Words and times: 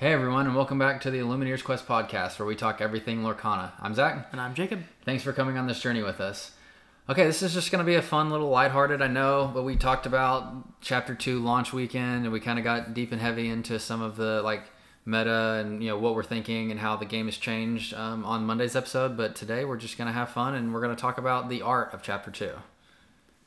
Hey 0.00 0.14
everyone, 0.14 0.46
and 0.46 0.56
welcome 0.56 0.78
back 0.78 1.02
to 1.02 1.10
the 1.10 1.18
Illumineers 1.18 1.62
Quest 1.62 1.86
podcast, 1.86 2.38
where 2.38 2.46
we 2.46 2.56
talk 2.56 2.80
everything 2.80 3.20
Lorcana. 3.20 3.72
I'm 3.78 3.94
Zach. 3.94 4.28
And 4.32 4.40
I'm 4.40 4.54
Jacob. 4.54 4.82
Thanks 5.04 5.22
for 5.22 5.34
coming 5.34 5.58
on 5.58 5.66
this 5.66 5.78
journey 5.78 6.02
with 6.02 6.22
us. 6.22 6.52
Okay, 7.10 7.24
this 7.24 7.42
is 7.42 7.52
just 7.52 7.70
going 7.70 7.84
to 7.84 7.86
be 7.86 7.96
a 7.96 8.00
fun 8.00 8.30
little 8.30 8.48
lighthearted, 8.48 9.02
I 9.02 9.08
know, 9.08 9.50
but 9.52 9.62
we 9.62 9.76
talked 9.76 10.06
about 10.06 10.80
Chapter 10.80 11.14
Two 11.14 11.40
launch 11.40 11.74
weekend, 11.74 12.24
and 12.24 12.32
we 12.32 12.40
kind 12.40 12.58
of 12.58 12.64
got 12.64 12.94
deep 12.94 13.12
and 13.12 13.20
heavy 13.20 13.50
into 13.50 13.78
some 13.78 14.00
of 14.00 14.16
the 14.16 14.40
like 14.40 14.62
meta 15.04 15.62
and 15.62 15.82
you 15.82 15.90
know 15.90 15.98
what 15.98 16.14
we're 16.14 16.22
thinking 16.22 16.70
and 16.70 16.80
how 16.80 16.96
the 16.96 17.04
game 17.04 17.26
has 17.26 17.36
changed 17.36 17.92
um, 17.92 18.24
on 18.24 18.46
Monday's 18.46 18.74
episode. 18.74 19.18
But 19.18 19.34
today 19.36 19.66
we're 19.66 19.76
just 19.76 19.98
going 19.98 20.08
to 20.08 20.14
have 20.14 20.30
fun, 20.30 20.54
and 20.54 20.72
we're 20.72 20.80
going 20.80 20.96
to 20.96 21.00
talk 21.00 21.18
about 21.18 21.50
the 21.50 21.60
art 21.60 21.92
of 21.92 22.02
Chapter 22.02 22.30
Two. 22.30 22.52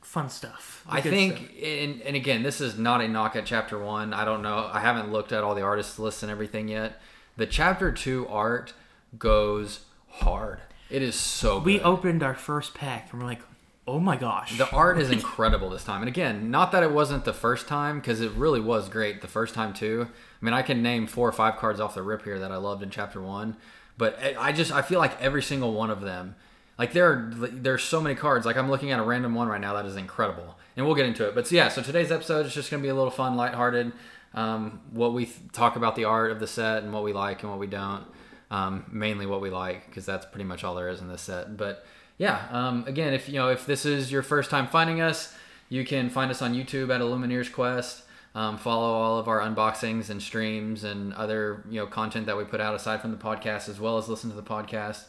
Fun 0.04 0.28
stuff. 0.28 0.84
I 0.88 1.00
think, 1.00 1.36
stuff. 1.36 1.48
and, 1.62 2.02
and 2.02 2.14
again, 2.14 2.42
this 2.42 2.60
is 2.60 2.78
not 2.78 3.00
a 3.00 3.08
knock 3.08 3.36
at 3.36 3.46
chapter 3.46 3.78
one. 3.78 4.12
I 4.12 4.24
don't 4.24 4.42
know. 4.42 4.70
I 4.70 4.80
haven't 4.80 5.10
looked 5.10 5.32
at 5.32 5.42
all 5.42 5.54
the 5.54 5.62
artist 5.62 5.98
lists 5.98 6.22
and 6.22 6.30
everything 6.30 6.68
yet. 6.68 7.00
The 7.36 7.46
chapter 7.46 7.90
two 7.90 8.28
art 8.28 8.74
goes 9.18 9.80
hard. 10.08 10.60
It 10.90 11.02
is 11.02 11.16
so 11.16 11.58
we 11.58 11.80
opened 11.80 12.22
our 12.22 12.34
first 12.34 12.74
pack 12.74 13.12
and 13.12 13.20
we're 13.20 13.26
like, 13.26 13.40
oh 13.88 13.98
my 13.98 14.16
gosh. 14.16 14.56
the 14.58 14.70
art 14.70 14.98
is 14.98 15.10
incredible 15.10 15.70
this 15.70 15.84
time. 15.84 16.02
And 16.02 16.08
again, 16.08 16.50
not 16.50 16.70
that 16.72 16.82
it 16.82 16.92
wasn't 16.92 17.24
the 17.24 17.32
first 17.32 17.66
time, 17.66 17.98
because 17.98 18.20
it 18.20 18.30
really 18.32 18.60
was 18.60 18.90
great 18.90 19.22
the 19.22 19.26
first 19.26 19.54
time 19.54 19.72
too. 19.72 20.06
I 20.10 20.44
mean, 20.44 20.54
I 20.54 20.62
can 20.62 20.82
name 20.82 21.06
four 21.06 21.26
or 21.26 21.32
five 21.32 21.56
cards 21.56 21.80
off 21.80 21.94
the 21.94 22.02
rip 22.02 22.24
here 22.24 22.38
that 22.38 22.52
I 22.52 22.56
loved 22.56 22.82
in 22.82 22.90
chapter 22.90 23.20
one, 23.22 23.56
but 23.96 24.18
I 24.38 24.52
just 24.52 24.70
I 24.70 24.82
feel 24.82 24.98
like 24.98 25.20
every 25.20 25.42
single 25.42 25.72
one 25.72 25.90
of 25.90 26.02
them. 26.02 26.36
Like 26.78 26.92
there 26.92 27.10
are 27.10 27.30
there's 27.32 27.82
so 27.82 28.00
many 28.00 28.14
cards. 28.14 28.46
Like 28.46 28.56
I'm 28.56 28.70
looking 28.70 28.90
at 28.90 28.98
a 28.98 29.02
random 29.02 29.34
one 29.34 29.48
right 29.48 29.60
now 29.60 29.74
that 29.74 29.86
is 29.86 29.96
incredible, 29.96 30.58
and 30.76 30.84
we'll 30.84 30.94
get 30.94 31.06
into 31.06 31.26
it. 31.26 31.34
But 31.34 31.46
so 31.46 31.54
yeah, 31.54 31.68
so 31.68 31.82
today's 31.82 32.10
episode 32.10 32.46
is 32.46 32.54
just 32.54 32.70
gonna 32.70 32.82
be 32.82 32.88
a 32.88 32.94
little 32.94 33.10
fun, 33.10 33.36
lighthearted. 33.36 33.92
Um, 34.34 34.80
what 34.90 35.14
we 35.14 35.26
th- 35.26 35.38
talk 35.52 35.76
about 35.76 35.94
the 35.94 36.04
art 36.04 36.32
of 36.32 36.40
the 36.40 36.48
set 36.48 36.82
and 36.82 36.92
what 36.92 37.04
we 37.04 37.12
like 37.12 37.42
and 37.42 37.50
what 37.50 37.60
we 37.60 37.68
don't. 37.68 38.04
Um, 38.50 38.84
mainly 38.90 39.26
what 39.26 39.40
we 39.40 39.50
like 39.50 39.86
because 39.86 40.04
that's 40.04 40.26
pretty 40.26 40.44
much 40.44 40.64
all 40.64 40.74
there 40.74 40.88
is 40.88 41.00
in 41.00 41.08
this 41.08 41.22
set. 41.22 41.56
But 41.56 41.84
yeah, 42.18 42.46
um, 42.50 42.84
again, 42.86 43.14
if 43.14 43.28
you 43.28 43.34
know 43.34 43.48
if 43.48 43.66
this 43.66 43.86
is 43.86 44.10
your 44.10 44.22
first 44.22 44.50
time 44.50 44.66
finding 44.66 45.00
us, 45.00 45.34
you 45.68 45.84
can 45.84 46.10
find 46.10 46.30
us 46.30 46.42
on 46.42 46.54
YouTube 46.54 46.94
at 46.94 47.00
Illumineers 47.00 47.52
Quest. 47.52 48.02
Um, 48.34 48.58
follow 48.58 48.92
all 48.92 49.18
of 49.18 49.28
our 49.28 49.40
unboxings 49.40 50.10
and 50.10 50.20
streams 50.20 50.82
and 50.82 51.14
other 51.14 51.64
you 51.70 51.80
know 51.80 51.86
content 51.86 52.26
that 52.26 52.36
we 52.36 52.44
put 52.44 52.60
out 52.60 52.74
aside 52.74 53.00
from 53.00 53.12
the 53.12 53.16
podcast, 53.16 53.68
as 53.68 53.78
well 53.78 53.96
as 53.96 54.08
listen 54.08 54.30
to 54.30 54.36
the 54.36 54.42
podcast. 54.42 55.04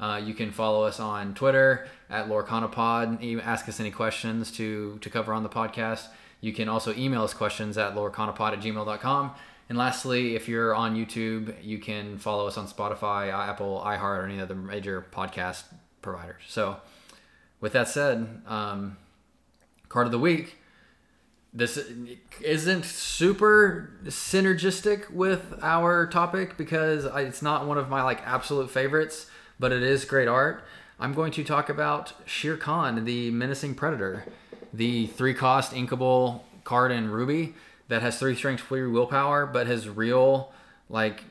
Uh, 0.00 0.20
you 0.24 0.34
can 0.34 0.50
follow 0.50 0.84
us 0.84 0.98
on 0.98 1.34
Twitter 1.34 1.86
at 2.08 2.28
Lorcanapod. 2.28 3.22
You 3.22 3.40
ask 3.40 3.68
us 3.68 3.78
any 3.78 3.90
questions 3.90 4.50
to 4.52 4.98
to 5.00 5.10
cover 5.10 5.32
on 5.32 5.42
the 5.42 5.48
podcast. 5.48 6.06
You 6.40 6.52
can 6.52 6.68
also 6.68 6.94
email 6.94 7.22
us 7.22 7.34
questions 7.34 7.76
at 7.76 7.94
lorcanapod 7.94 8.52
at 8.52 8.60
gmail.com. 8.60 9.32
And 9.68 9.78
lastly, 9.78 10.34
if 10.34 10.48
you're 10.48 10.74
on 10.74 10.96
YouTube, 10.96 11.54
you 11.62 11.78
can 11.78 12.18
follow 12.18 12.46
us 12.46 12.56
on 12.56 12.66
Spotify, 12.66 13.32
Apple, 13.32 13.80
iHeart, 13.84 14.22
or 14.22 14.24
any 14.24 14.40
other 14.40 14.54
major 14.54 15.06
podcast 15.12 15.64
providers. 16.02 16.42
So, 16.48 16.78
with 17.60 17.72
that 17.74 17.86
said, 17.88 18.42
um, 18.48 18.96
card 19.90 20.06
of 20.06 20.12
the 20.12 20.18
week. 20.18 20.56
This 21.52 21.78
isn't 22.40 22.84
super 22.84 23.90
synergistic 24.04 25.10
with 25.10 25.58
our 25.62 26.06
topic 26.06 26.56
because 26.56 27.04
it's 27.04 27.42
not 27.42 27.66
one 27.66 27.76
of 27.76 27.88
my 27.88 28.02
like 28.02 28.22
absolute 28.24 28.70
favorites, 28.70 29.26
but 29.60 29.70
it 29.70 29.82
is 29.82 30.04
great 30.06 30.26
art. 30.26 30.64
I'm 30.98 31.12
going 31.12 31.32
to 31.32 31.44
talk 31.44 31.68
about 31.68 32.14
Shere 32.24 32.56
Khan, 32.56 33.04
the 33.04 33.30
menacing 33.30 33.74
predator, 33.74 34.24
the 34.72 35.06
three 35.06 35.34
cost 35.34 35.72
inkable 35.72 36.40
card 36.64 36.90
in 36.90 37.10
Ruby 37.10 37.54
that 37.88 38.02
has 38.02 38.18
three 38.18 38.34
strength, 38.34 38.62
three 38.62 38.86
willpower, 38.86 39.46
but 39.46 39.66
his 39.66 39.88
real 39.88 40.52
like 40.88 41.24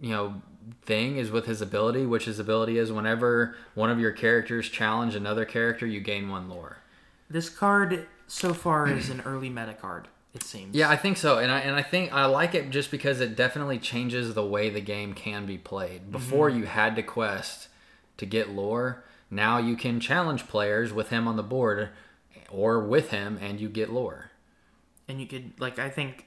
you 0.00 0.10
know 0.10 0.42
thing 0.82 1.18
is 1.18 1.30
with 1.30 1.46
his 1.46 1.60
ability, 1.60 2.06
which 2.06 2.24
his 2.24 2.38
ability 2.38 2.78
is 2.78 2.90
whenever 2.90 3.54
one 3.74 3.90
of 3.90 4.00
your 4.00 4.12
characters 4.12 4.68
challenge 4.68 5.14
another 5.14 5.44
character, 5.44 5.86
you 5.86 6.00
gain 6.00 6.28
one 6.28 6.48
lore. 6.48 6.78
This 7.28 7.48
card 7.48 8.06
so 8.26 8.54
far 8.54 8.88
is 8.88 9.10
an 9.10 9.20
early 9.22 9.50
meta 9.50 9.74
card, 9.74 10.08
it 10.36 10.42
seems. 10.42 10.74
Yeah, 10.74 10.88
I 10.88 10.96
think 10.96 11.16
so, 11.16 11.38
and 11.38 11.50
I 11.50 11.60
and 11.60 11.74
I 11.74 11.82
think 11.82 12.12
I 12.12 12.26
like 12.26 12.54
it 12.54 12.70
just 12.70 12.90
because 12.90 13.20
it 13.20 13.34
definitely 13.34 13.78
changes 13.78 14.34
the 14.34 14.46
way 14.46 14.70
the 14.70 14.80
game 14.80 15.14
can 15.14 15.46
be 15.46 15.58
played. 15.58 16.12
Before 16.12 16.48
you 16.48 16.64
had 16.66 16.94
to 16.96 17.02
quest 17.02 17.68
to 18.18 18.26
get 18.26 18.50
lore. 18.50 19.04
Now 19.30 19.58
you 19.58 19.76
can 19.76 19.98
challenge 19.98 20.46
players 20.46 20.92
with 20.92 21.10
him 21.10 21.26
on 21.26 21.36
the 21.36 21.42
board, 21.42 21.88
or 22.48 22.80
with 22.80 23.10
him, 23.10 23.38
and 23.40 23.60
you 23.60 23.68
get 23.68 23.90
lore. 23.90 24.30
And 25.08 25.20
you 25.20 25.26
could, 25.26 25.52
like, 25.58 25.78
I 25.78 25.88
think 25.88 26.26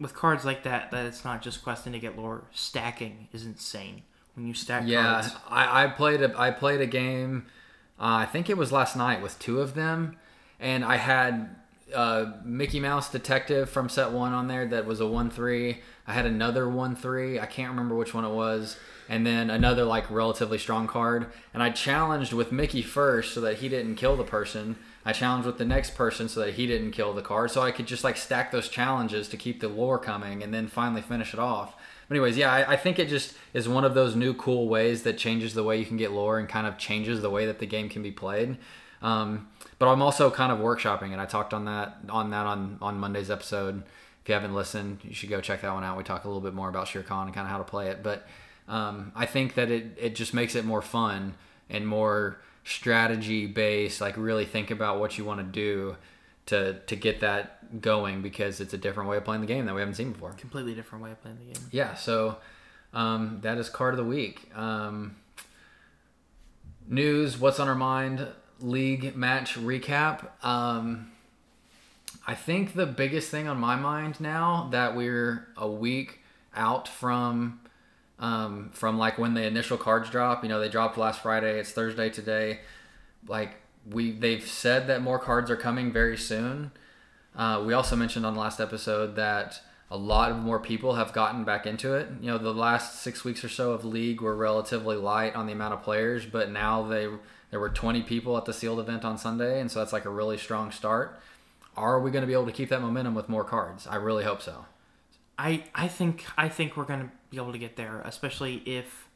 with 0.00 0.14
cards 0.14 0.44
like 0.44 0.62
that, 0.64 0.90
that 0.90 1.06
it's 1.06 1.24
not 1.24 1.42
just 1.42 1.62
questing 1.62 1.92
to 1.92 1.98
get 1.98 2.16
lore. 2.18 2.44
Stacking 2.52 3.28
is 3.32 3.44
insane. 3.44 4.02
When 4.34 4.46
you 4.46 4.54
stack 4.54 4.84
Yeah, 4.86 5.20
cards. 5.20 5.36
I, 5.48 5.84
I 5.84 5.86
played 5.88 6.22
a 6.22 6.32
I 6.38 6.50
played 6.50 6.80
a 6.80 6.86
game. 6.86 7.46
Uh, 8.00 8.22
I 8.22 8.26
think 8.26 8.48
it 8.48 8.56
was 8.56 8.70
last 8.70 8.96
night 8.96 9.20
with 9.20 9.38
two 9.38 9.60
of 9.60 9.74
them, 9.74 10.16
and 10.60 10.84
I 10.84 10.96
had 10.96 11.56
uh, 11.94 12.32
Mickey 12.44 12.80
Mouse 12.80 13.10
Detective 13.10 13.70
from 13.70 13.88
set 13.88 14.10
one 14.10 14.32
on 14.32 14.48
there 14.48 14.66
that 14.66 14.86
was 14.86 15.00
a 15.00 15.06
one 15.06 15.30
three. 15.30 15.80
I 16.06 16.12
had 16.12 16.26
another 16.26 16.68
one 16.68 16.96
three. 16.96 17.38
I 17.38 17.46
can't 17.46 17.70
remember 17.70 17.94
which 17.94 18.14
one 18.14 18.24
it 18.24 18.32
was, 18.32 18.76
and 19.08 19.26
then 19.26 19.50
another 19.50 19.84
like 19.84 20.10
relatively 20.10 20.58
strong 20.58 20.86
card. 20.86 21.26
And 21.52 21.62
I 21.62 21.70
challenged 21.70 22.32
with 22.32 22.52
Mickey 22.52 22.82
first 22.82 23.34
so 23.34 23.40
that 23.42 23.58
he 23.58 23.68
didn't 23.68 23.96
kill 23.96 24.16
the 24.16 24.24
person. 24.24 24.76
I 25.04 25.12
challenged 25.12 25.46
with 25.46 25.58
the 25.58 25.64
next 25.64 25.94
person 25.94 26.28
so 26.28 26.40
that 26.40 26.54
he 26.54 26.66
didn't 26.66 26.92
kill 26.92 27.14
the 27.14 27.22
card, 27.22 27.50
so 27.50 27.62
I 27.62 27.70
could 27.70 27.86
just 27.86 28.04
like 28.04 28.16
stack 28.16 28.50
those 28.50 28.68
challenges 28.68 29.28
to 29.28 29.36
keep 29.36 29.60
the 29.60 29.68
lore 29.68 29.98
coming, 29.98 30.42
and 30.42 30.52
then 30.52 30.66
finally 30.68 31.02
finish 31.02 31.32
it 31.32 31.40
off. 31.40 31.74
But 32.08 32.16
anyways, 32.16 32.36
yeah, 32.36 32.52
I, 32.52 32.72
I 32.72 32.76
think 32.76 32.98
it 32.98 33.08
just 33.08 33.34
is 33.52 33.68
one 33.68 33.84
of 33.84 33.94
those 33.94 34.16
new 34.16 34.34
cool 34.34 34.68
ways 34.68 35.02
that 35.02 35.18
changes 35.18 35.54
the 35.54 35.62
way 35.62 35.78
you 35.78 35.86
can 35.86 35.98
get 35.98 36.12
lore 36.12 36.38
and 36.38 36.48
kind 36.48 36.66
of 36.66 36.78
changes 36.78 37.20
the 37.20 37.30
way 37.30 37.46
that 37.46 37.58
the 37.58 37.66
game 37.66 37.88
can 37.88 38.02
be 38.02 38.10
played. 38.10 38.56
Um, 39.02 39.48
but 39.78 39.88
I'm 39.88 40.02
also 40.02 40.30
kind 40.30 40.52
of 40.52 40.58
workshopping 40.58 41.12
it. 41.12 41.18
I 41.18 41.26
talked 41.26 41.54
on 41.54 41.64
that 41.66 41.98
on 42.08 42.30
that 42.30 42.46
on 42.46 42.78
on 42.80 42.98
Monday's 42.98 43.30
episode. 43.30 43.82
If 44.22 44.28
you 44.28 44.34
haven't 44.34 44.54
listened, 44.54 45.00
you 45.02 45.14
should 45.14 45.30
go 45.30 45.40
check 45.40 45.62
that 45.62 45.72
one 45.72 45.84
out. 45.84 45.96
We 45.96 46.04
talk 46.04 46.24
a 46.24 46.28
little 46.28 46.42
bit 46.42 46.54
more 46.54 46.68
about 46.68 46.88
Shere 46.88 47.02
Khan 47.02 47.26
and 47.26 47.34
kind 47.34 47.46
of 47.46 47.50
how 47.50 47.58
to 47.58 47.64
play 47.64 47.88
it. 47.88 48.02
But 48.02 48.26
um, 48.68 49.12
I 49.14 49.26
think 49.26 49.54
that 49.54 49.70
it 49.70 49.96
it 49.96 50.14
just 50.14 50.34
makes 50.34 50.54
it 50.54 50.64
more 50.64 50.82
fun 50.82 51.34
and 51.70 51.86
more 51.86 52.38
strategy 52.64 53.46
based. 53.46 54.00
Like 54.00 54.16
really 54.16 54.44
think 54.44 54.70
about 54.70 55.00
what 55.00 55.16
you 55.16 55.24
want 55.24 55.40
to 55.40 55.46
do 55.46 55.96
to 56.46 56.74
to 56.80 56.96
get 56.96 57.20
that 57.20 57.80
going 57.80 58.22
because 58.22 58.60
it's 58.60 58.74
a 58.74 58.78
different 58.78 59.08
way 59.08 59.16
of 59.16 59.24
playing 59.24 59.42
the 59.42 59.46
game 59.46 59.66
that 59.66 59.74
we 59.74 59.80
haven't 59.80 59.94
seen 59.94 60.12
before. 60.12 60.32
Completely 60.32 60.74
different 60.74 61.04
way 61.04 61.12
of 61.12 61.22
playing 61.22 61.38
the 61.38 61.52
game. 61.52 61.68
Yeah, 61.70 61.94
so 61.94 62.38
um, 62.92 63.38
that 63.42 63.58
is 63.58 63.68
card 63.68 63.94
of 63.94 63.98
the 63.98 64.04
week. 64.04 64.50
Um, 64.54 65.16
news, 66.86 67.38
what's 67.38 67.60
on 67.60 67.68
our 67.68 67.74
mind, 67.74 68.26
league 68.60 69.16
match 69.16 69.54
recap. 69.54 70.44
Um, 70.44 71.12
I 72.26 72.34
think 72.34 72.74
the 72.74 72.86
biggest 72.86 73.30
thing 73.30 73.48
on 73.48 73.58
my 73.58 73.76
mind 73.76 74.20
now 74.20 74.68
that 74.72 74.94
we're 74.96 75.48
a 75.56 75.68
week 75.68 76.20
out 76.54 76.88
from 76.88 77.60
um, 78.18 78.70
from 78.72 78.98
like 78.98 79.18
when 79.18 79.34
the 79.34 79.44
initial 79.44 79.76
cards 79.76 80.10
drop. 80.10 80.42
You 80.42 80.48
know, 80.48 80.60
they 80.60 80.68
dropped 80.68 80.98
last 80.98 81.22
Friday. 81.22 81.58
It's 81.58 81.70
Thursday 81.70 82.10
today. 82.10 82.60
Like 83.26 83.56
we, 83.88 84.12
they've 84.12 84.46
said 84.46 84.88
that 84.88 85.02
more 85.02 85.18
cards 85.18 85.50
are 85.50 85.56
coming 85.56 85.92
very 85.92 86.16
soon. 86.16 86.72
Uh, 87.34 87.62
we 87.64 87.72
also 87.72 87.94
mentioned 87.94 88.26
on 88.26 88.34
the 88.34 88.40
last 88.40 88.60
episode 88.60 89.14
that 89.16 89.60
a 89.90 89.96
lot 89.96 90.30
of 90.30 90.38
more 90.38 90.58
people 90.58 90.96
have 90.96 91.12
gotten 91.12 91.44
back 91.44 91.66
into 91.66 91.94
it. 91.94 92.08
You 92.20 92.32
know, 92.32 92.38
the 92.38 92.52
last 92.52 93.00
six 93.00 93.24
weeks 93.24 93.42
or 93.44 93.48
so 93.48 93.72
of 93.72 93.84
league 93.84 94.20
were 94.20 94.34
relatively 94.34 94.96
light 94.96 95.34
on 95.34 95.46
the 95.46 95.52
amount 95.52 95.74
of 95.74 95.82
players, 95.82 96.26
but 96.26 96.50
now 96.50 96.82
they 96.82 97.08
there 97.50 97.60
were 97.60 97.70
20 97.70 98.02
people 98.02 98.36
at 98.36 98.44
the 98.44 98.52
sealed 98.52 98.80
event 98.80 99.04
on 99.04 99.18
Sunday, 99.18 99.60
and 99.60 99.70
so 99.70 99.78
that's 99.78 99.92
like 99.92 100.04
a 100.04 100.10
really 100.10 100.38
strong 100.38 100.70
start. 100.70 101.18
Are 101.76 102.00
we 102.00 102.10
going 102.10 102.22
to 102.22 102.26
be 102.26 102.32
able 102.32 102.46
to 102.46 102.52
keep 102.52 102.68
that 102.70 102.82
momentum 102.82 103.14
with 103.14 103.28
more 103.28 103.44
cards? 103.44 103.86
I 103.86 103.96
really 103.96 104.24
hope 104.24 104.42
so. 104.42 104.66
I 105.38 105.64
I 105.74 105.88
think 105.88 106.24
I 106.36 106.48
think 106.48 106.76
we're 106.76 106.84
gonna 106.84 107.10
be 107.30 107.36
able 107.36 107.52
to 107.52 107.58
get 107.58 107.76
there, 107.76 108.02
especially 108.04 108.56
if 108.66 109.08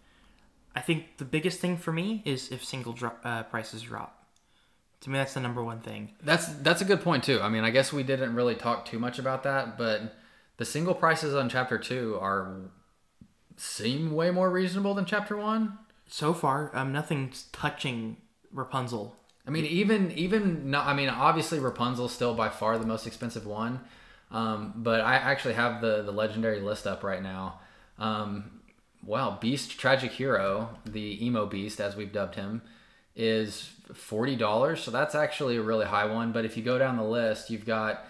I 0.75 0.81
think 0.81 1.19
the 1.19 1.25
biggest 1.25 1.59
thing 1.59 1.77
for 1.77 1.93
me 1.93 2.23
is 2.25 2.51
if 2.53 2.65
single 2.65 2.93
drop, 2.93 3.21
uh, 3.25 3.43
prices 3.43 3.83
drop. 3.83 4.25
To 5.01 5.11
me, 5.11 5.19
that's 5.19 5.35
the 5.35 5.41
number 5.41 5.65
one 5.65 5.81
thing. 5.81 6.12
That's 6.23 6.47
that's 6.47 6.81
a 6.81 6.85
good 6.85 7.01
point 7.01 7.25
too. 7.25 7.41
I 7.43 7.49
mean, 7.49 7.65
I 7.65 7.71
guess 7.71 7.93
we 7.93 8.05
didn't 8.05 8.37
really 8.37 8.55
talk 8.55 8.85
too 8.87 9.01
much 9.01 9.19
about 9.19 9.43
that, 9.43 9.77
but 9.77 10.15
the 10.59 10.65
single 10.65 10.95
prices 10.95 11.35
on 11.35 11.49
chapter 11.49 11.77
two 11.77 12.17
are 12.21 12.71
seem 13.56 14.12
way 14.12 14.31
more 14.31 14.49
reasonable 14.49 14.95
than 14.95 15.05
chapter 15.05 15.37
one. 15.37 15.79
So 16.06 16.33
far, 16.33 16.71
um, 16.77 16.93
nothing's 16.93 17.45
touching 17.53 18.19
Rapunzel. 18.53 19.17
I 19.47 19.51
mean, 19.51 19.65
even 19.67 20.13
even 20.13 20.71
not. 20.71 20.87
I 20.87 20.95
mean, 20.95 21.09
obviously 21.09 21.59
Rapunzel's 21.59 22.13
still 22.13 22.35
by 22.35 22.49
far 22.49 22.79
the 22.79 22.87
most 22.87 23.07
expensive 23.07 23.47
one, 23.47 23.81
um, 24.31 24.73
but 24.77 25.01
I 25.01 25.15
actually 25.15 25.55
have 25.55 25.81
the 25.81 26.03
the 26.03 26.13
legendary 26.13 26.61
list 26.61 26.87
up 26.87 27.03
right 27.03 27.23
now. 27.23 27.61
Um, 27.99 28.61
wow, 29.05 29.39
Beast 29.41 29.79
Tragic 29.79 30.13
Hero, 30.13 30.79
the 30.85 31.25
emo 31.27 31.47
beast 31.47 31.81
as 31.81 31.97
we've 31.97 32.13
dubbed 32.13 32.37
him, 32.37 32.63
is 33.17 33.71
forty 33.93 34.37
dollars. 34.37 34.81
So 34.83 34.91
that's 34.91 35.15
actually 35.15 35.57
a 35.57 35.63
really 35.63 35.87
high 35.87 36.07
one. 36.07 36.33
But 36.33 36.45
if 36.45 36.57
you 36.57 36.63
go 36.63 36.79
down 36.79 36.97
the 36.97 37.03
list, 37.05 37.51
you've 37.51 37.67
got 37.67 38.05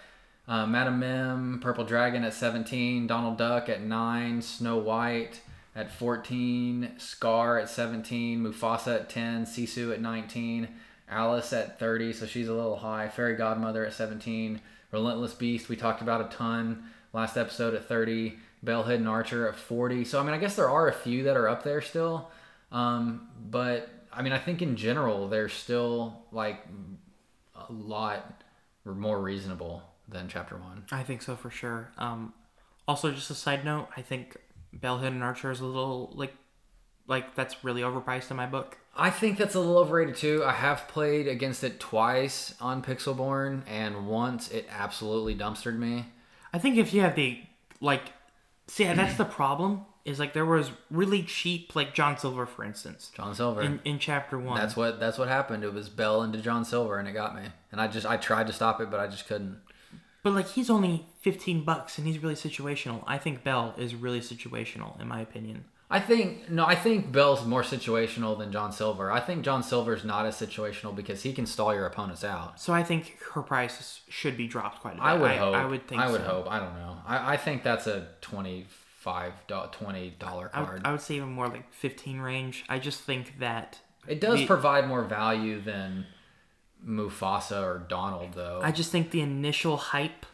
Uh, 0.45 0.65
Madam 0.67 0.99
Mim, 0.99 1.59
Purple 1.61 1.85
Dragon 1.85 2.25
at 2.25 2.33
17, 2.33 3.07
Donald 3.07 3.37
Duck 3.37 3.69
at 3.69 3.81
9, 3.81 4.41
Snow 4.41 4.77
White 4.77 5.39
at 5.75 5.91
14, 5.91 6.93
Scar 6.97 7.59
at 7.59 7.69
17, 7.69 8.43
Mufasa 8.43 8.95
at 8.95 9.09
10, 9.09 9.45
Sisu 9.45 9.93
at 9.93 10.01
19, 10.01 10.67
Alice 11.09 11.53
at 11.53 11.79
30, 11.79 12.13
so 12.13 12.25
she's 12.25 12.47
a 12.47 12.53
little 12.53 12.77
high, 12.77 13.09
Fairy 13.09 13.35
Godmother 13.35 13.85
at 13.85 13.93
17, 13.93 14.61
Relentless 14.91 15.33
Beast, 15.33 15.69
we 15.69 15.75
talked 15.75 16.01
about 16.01 16.21
a 16.21 16.35
ton 16.35 16.83
last 17.13 17.37
episode 17.37 17.73
at 17.73 17.87
30, 17.87 18.37
Belle 18.63 18.83
and 18.83 19.07
Archer 19.07 19.47
at 19.47 19.55
40. 19.55 20.05
So, 20.05 20.19
I 20.19 20.23
mean, 20.23 20.33
I 20.33 20.37
guess 20.37 20.55
there 20.55 20.69
are 20.69 20.87
a 20.87 20.93
few 20.93 21.23
that 21.23 21.35
are 21.35 21.49
up 21.49 21.63
there 21.63 21.81
still. 21.81 22.29
Um, 22.71 23.27
but, 23.49 23.89
I 24.11 24.21
mean, 24.21 24.31
I 24.31 24.39
think 24.39 24.61
in 24.61 24.77
general, 24.77 25.27
they're 25.27 25.49
still 25.49 26.23
like 26.31 26.65
a 27.55 27.71
lot 27.71 28.41
more 28.85 29.21
reasonable 29.21 29.83
than 30.07 30.27
chapter 30.27 30.55
one. 30.55 30.85
I 30.91 31.03
think 31.03 31.21
so 31.21 31.35
for 31.35 31.49
sure. 31.49 31.91
Um, 31.97 32.33
also, 32.87 33.11
just 33.11 33.29
a 33.29 33.35
side 33.35 33.65
note, 33.65 33.87
I 33.95 34.01
think 34.01 34.37
Belle 34.73 34.99
Hidden 34.99 35.21
Archer 35.21 35.51
is 35.51 35.59
a 35.61 35.65
little 35.65 36.11
like 36.15 36.33
like 37.07 37.35
that's 37.35 37.63
really 37.63 37.81
overpriced 37.81 38.31
in 38.31 38.37
my 38.37 38.45
book. 38.45 38.77
I 38.95 39.09
think 39.09 39.37
that's 39.37 39.55
a 39.55 39.59
little 39.59 39.77
overrated 39.79 40.15
too. 40.15 40.43
I 40.45 40.51
have 40.53 40.87
played 40.87 41.27
against 41.27 41.63
it 41.63 41.79
twice 41.79 42.53
on 42.61 42.83
Pixelborn, 42.83 43.61
and 43.67 44.07
once 44.07 44.49
it 44.51 44.67
absolutely 44.69 45.35
dumpstered 45.35 45.77
me. 45.77 46.05
I 46.53 46.59
think 46.59 46.77
if 46.77 46.93
you 46.93 47.01
have 47.01 47.15
the 47.15 47.39
like, 47.81 48.03
see, 48.67 48.85
that's 48.85 49.17
the 49.17 49.25
problem. 49.39 49.85
Is 50.05 50.19
like 50.19 50.33
there 50.33 50.45
was 50.45 50.69
really 50.91 51.23
cheap, 51.23 51.77
like 51.77 51.93
John 51.93 52.17
Silver, 52.17 52.45
for 52.45 52.65
instance, 52.65 53.09
John 53.15 53.33
Silver. 53.33 53.61
in, 53.61 53.79
in 53.85 53.99
chapter 53.99 54.37
one. 54.37 54.59
that's 54.59 54.75
what 54.75 54.99
that's 54.99 55.17
what 55.17 55.29
happened. 55.29 55.63
It 55.63 55.73
was 55.73 55.87
Belle 55.87 56.23
into 56.23 56.39
John 56.39 56.65
Silver, 56.65 56.99
and 56.99 57.07
it 57.07 57.13
got 57.13 57.35
me. 57.37 57.43
And 57.71 57.79
I 57.79 57.87
just 57.87 58.05
I 58.05 58.17
tried 58.17 58.47
to 58.47 58.53
stop 58.53 58.81
it, 58.81 58.91
but 58.91 58.99
I 58.99 59.07
just 59.07 59.27
couldn't. 59.27 59.59
But 60.23 60.33
like 60.33 60.47
he's 60.47 60.69
only 60.69 61.05
fifteen 61.19 61.63
bucks 61.63 61.97
and 61.97 62.07
he's 62.07 62.19
really 62.23 62.35
situational. 62.35 63.03
I 63.05 63.17
think 63.17 63.43
Belle 63.43 63.75
is 63.77 63.93
really 63.93 64.21
situational 64.21 64.99
in 64.99 65.07
my 65.07 65.19
opinion. 65.21 65.65
I 65.91 65.99
think 65.99 66.49
no, 66.49 66.65
I 66.65 66.73
think 66.75 67.11
Belle's 67.11 67.45
more 67.45 67.61
situational 67.61 68.35
than 68.39 68.51
John 68.51 68.71
Silver. 68.71 69.11
I 69.11 69.19
think 69.19 69.43
John 69.43 69.61
Silver's 69.61 70.03
not 70.03 70.25
as 70.25 70.35
situational 70.35 70.95
because 70.95 71.21
he 71.21 71.33
can 71.33 71.45
stall 71.45 71.75
your 71.75 71.85
opponents 71.85 72.23
out. 72.23 72.59
So 72.59 72.73
I 72.73 72.83
think 72.83 73.17
her 73.33 73.43
price 73.43 73.99
should 74.09 74.35
be 74.35 74.47
dropped 74.47 74.79
quite 74.81 74.93
a 74.93 74.95
bit. 74.95 75.03
I 75.03 75.13
would 75.13 75.31
hope. 75.31 75.55
I 75.55 75.65
would 75.65 75.87
think. 75.87 76.01
I 76.01 76.09
would 76.09 76.21
so. 76.21 76.27
hope. 76.27 76.51
I 76.51 76.59
don't 76.59 76.73
know. 76.73 76.97
I, 77.05 77.33
I 77.33 77.37
think 77.37 77.61
that's 77.61 77.85
a 77.85 78.07
twenty-five, 78.21 79.33
twenty 79.71 80.15
dollar 80.17 80.49
I 80.53 80.63
card. 80.63 80.73
would, 80.79 80.87
I 80.87 80.91
would 80.91 81.01
say 81.01 81.15
even 81.17 81.29
more 81.31 81.47
like 81.47 81.71
fifteen 81.71 82.19
range. 82.19 82.63
I 82.69 82.79
just 82.79 83.01
think 83.01 83.39
that 83.39 83.79
it 84.07 84.19
does 84.19 84.39
the- 84.39 84.47
provide 84.47 84.87
more 84.87 85.03
value 85.03 85.61
than 85.61 86.05
Mufasa 86.87 87.61
or 87.63 87.79
Donald, 87.87 88.33
though. 88.33 88.59
I 88.63 88.71
just 88.71 88.91
think 88.91 89.11
the 89.11 89.21
initial 89.21 89.77
hype 89.77 90.25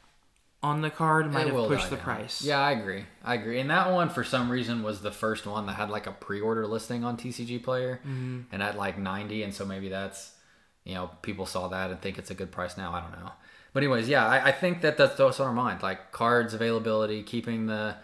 on 0.61 0.81
the 0.81 0.89
card 0.89 1.31
might 1.31 1.47
It 1.47 1.53
have 1.53 1.67
pushed 1.67 1.89
the 1.89 1.95
down. 1.95 2.03
price. 2.05 2.41
Yeah, 2.41 2.59
I 2.59 2.71
agree. 2.71 3.05
I 3.23 3.35
agree. 3.35 3.59
And 3.59 3.69
that 3.69 3.91
one, 3.91 4.09
for 4.09 4.23
some 4.23 4.49
reason, 4.49 4.83
was 4.83 5.01
the 5.01 5.11
first 5.11 5.45
one 5.45 5.65
that 5.67 5.73
had 5.73 5.89
like 5.89 6.05
a 6.07 6.11
pre-order 6.11 6.67
listing 6.67 7.03
on 7.03 7.15
TCG 7.17 7.63
Player, 7.63 7.99
Mm-hmm. 8.05 8.41
and 8.51 8.61
at 8.63 8.77
like 8.77 8.97
ninety, 8.97 9.43
and 9.43 9.53
so 9.53 9.65
maybe 9.65 9.87
that's, 9.89 10.31
you 10.83 10.95
know, 10.95 11.11
people 11.21 11.45
saw 11.45 11.67
that 11.69 11.91
and 11.91 12.01
think 12.01 12.17
it's 12.17 12.31
a 12.31 12.35
good 12.35 12.51
price 12.51 12.77
now. 12.77 12.91
I 12.93 12.99
don't 13.01 13.11
know. 13.11 13.31
But 13.71 13.83
anyways, 13.83 14.09
yeah, 14.09 14.25
I, 14.27 14.47
I 14.47 14.51
think 14.51 14.81
that 14.81 14.97
that's 14.97 15.17
what's 15.19 15.39
on 15.39 15.47
our 15.47 15.53
mind. 15.53 15.81
Like 15.83 16.11
cards 16.11 16.53
availability, 16.53 17.23
keeping 17.23 17.67
the 17.67 17.95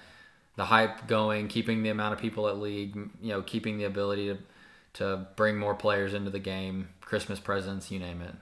the 0.55 0.65
hype 0.65 1.07
going, 1.07 1.49
keeping 1.49 1.83
the 1.83 1.89
amount 1.89 2.13
of 2.13 2.19
people 2.19 2.47
at 2.47 2.57
league, 2.57 2.95
you 3.21 3.29
know, 3.33 3.41
keeping 3.41 3.77
the 3.77 3.83
ability 3.83 4.27
to 4.27 4.37
to 4.95 5.27
bring 5.35 5.57
more 5.57 5.75
players 5.75 6.13
into 6.13 6.29
the 6.29 6.39
game, 6.39 6.89
Christmas 7.01 7.39
presents, 7.39 7.91
you 7.91 7.99
name 7.99 8.21
it, 8.21 8.35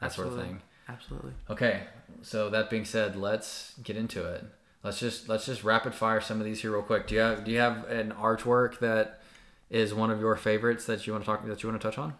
that 0.00 0.12
sort 0.12 0.28
of 0.28 0.36
thing. 0.36 0.62
Absolutely. 0.88 1.32
Okay, 1.50 1.82
so 2.22 2.48
that 2.50 2.70
being 2.70 2.84
said, 2.84 3.14
let's 3.14 3.74
get 3.82 3.96
into 3.96 4.24
it. 4.24 4.44
Let's 4.82 5.00
just 5.00 5.28
let's 5.28 5.46
just 5.46 5.64
rapid 5.64 5.94
fire 5.94 6.20
some 6.20 6.38
of 6.38 6.44
these 6.44 6.62
here 6.62 6.72
real 6.72 6.82
quick. 6.82 7.06
Do 7.06 7.14
you 7.14 7.20
have 7.20 7.44
do 7.44 7.50
you 7.50 7.58
have 7.58 7.84
an 7.88 8.12
artwork 8.12 8.78
that 8.78 9.20
is 9.70 9.92
one 9.92 10.10
of 10.10 10.20
your 10.20 10.36
favorites 10.36 10.86
that 10.86 11.06
you 11.06 11.12
want 11.12 11.24
to 11.24 11.26
talk 11.26 11.46
that 11.46 11.62
you 11.62 11.68
want 11.68 11.80
to 11.80 11.86
touch 11.86 11.98
on? 11.98 12.14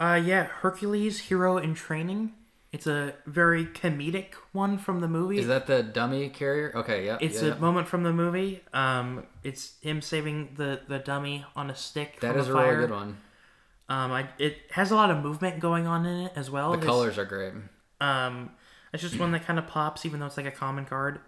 Uh, 0.00 0.20
yeah, 0.22 0.44
Hercules, 0.44 1.20
Hero 1.20 1.56
in 1.58 1.74
Training. 1.74 2.32
It's 2.74 2.88
a 2.88 3.14
very 3.24 3.66
comedic 3.66 4.34
one 4.50 4.78
from 4.78 5.00
the 5.00 5.06
movie. 5.06 5.38
Is 5.38 5.46
that 5.46 5.68
the 5.68 5.84
dummy 5.84 6.28
carrier? 6.28 6.72
Okay, 6.74 7.06
yeah. 7.06 7.18
it's 7.20 7.40
yeah, 7.40 7.50
a 7.50 7.54
yeah. 7.54 7.58
moment 7.60 7.86
from 7.86 8.02
the 8.02 8.12
movie. 8.12 8.62
Um, 8.72 9.28
it's 9.44 9.74
him 9.80 10.02
saving 10.02 10.54
the, 10.56 10.80
the 10.88 10.98
dummy 10.98 11.44
on 11.54 11.70
a 11.70 11.76
stick. 11.76 12.18
That 12.18 12.36
is 12.36 12.48
a 12.48 12.52
fire. 12.52 12.74
really 12.74 12.88
good 12.88 12.90
one. 12.90 13.18
Um, 13.88 14.10
I, 14.10 14.28
it 14.38 14.56
has 14.72 14.90
a 14.90 14.96
lot 14.96 15.12
of 15.12 15.22
movement 15.22 15.60
going 15.60 15.86
on 15.86 16.04
in 16.04 16.26
it 16.26 16.32
as 16.34 16.50
well. 16.50 16.72
The 16.72 16.78
This- 16.78 16.86
colors 16.86 17.16
are 17.16 17.24
great. 17.24 17.52
Um, 18.00 18.50
it's 18.92 19.04
just 19.04 19.20
one 19.20 19.30
that 19.30 19.46
kind 19.46 19.60
of 19.60 19.68
pops, 19.68 20.04
even 20.04 20.18
though 20.18 20.26
it's 20.26 20.36
like 20.36 20.46
a 20.46 20.50
common 20.50 20.84
card. 20.84 21.20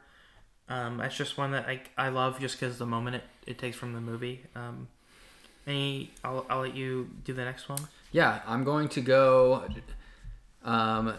Um, 0.69 0.97
that's 0.97 1.17
just 1.17 1.39
one 1.39 1.53
that 1.53 1.69
I, 1.69 1.81
I 1.97 2.09
love 2.09 2.41
just 2.41 2.59
because 2.59 2.77
the 2.77 2.87
moment 2.87 3.17
it, 3.17 3.23
it 3.47 3.59
takes 3.59 3.77
from 3.77 3.93
the 3.93 4.01
movie. 4.01 4.43
Um, 4.57 4.89
any, 5.65 6.11
I'll, 6.25 6.45
I'll 6.51 6.63
let 6.63 6.75
you 6.75 7.09
do 7.25 7.33
the 7.33 7.45
next 7.45 7.69
one. 7.69 7.79
Yeah, 8.11 8.41
I'm 8.49 8.65
going 8.65 8.89
to 8.89 9.01
go. 9.01 9.65
Um, 10.65 11.15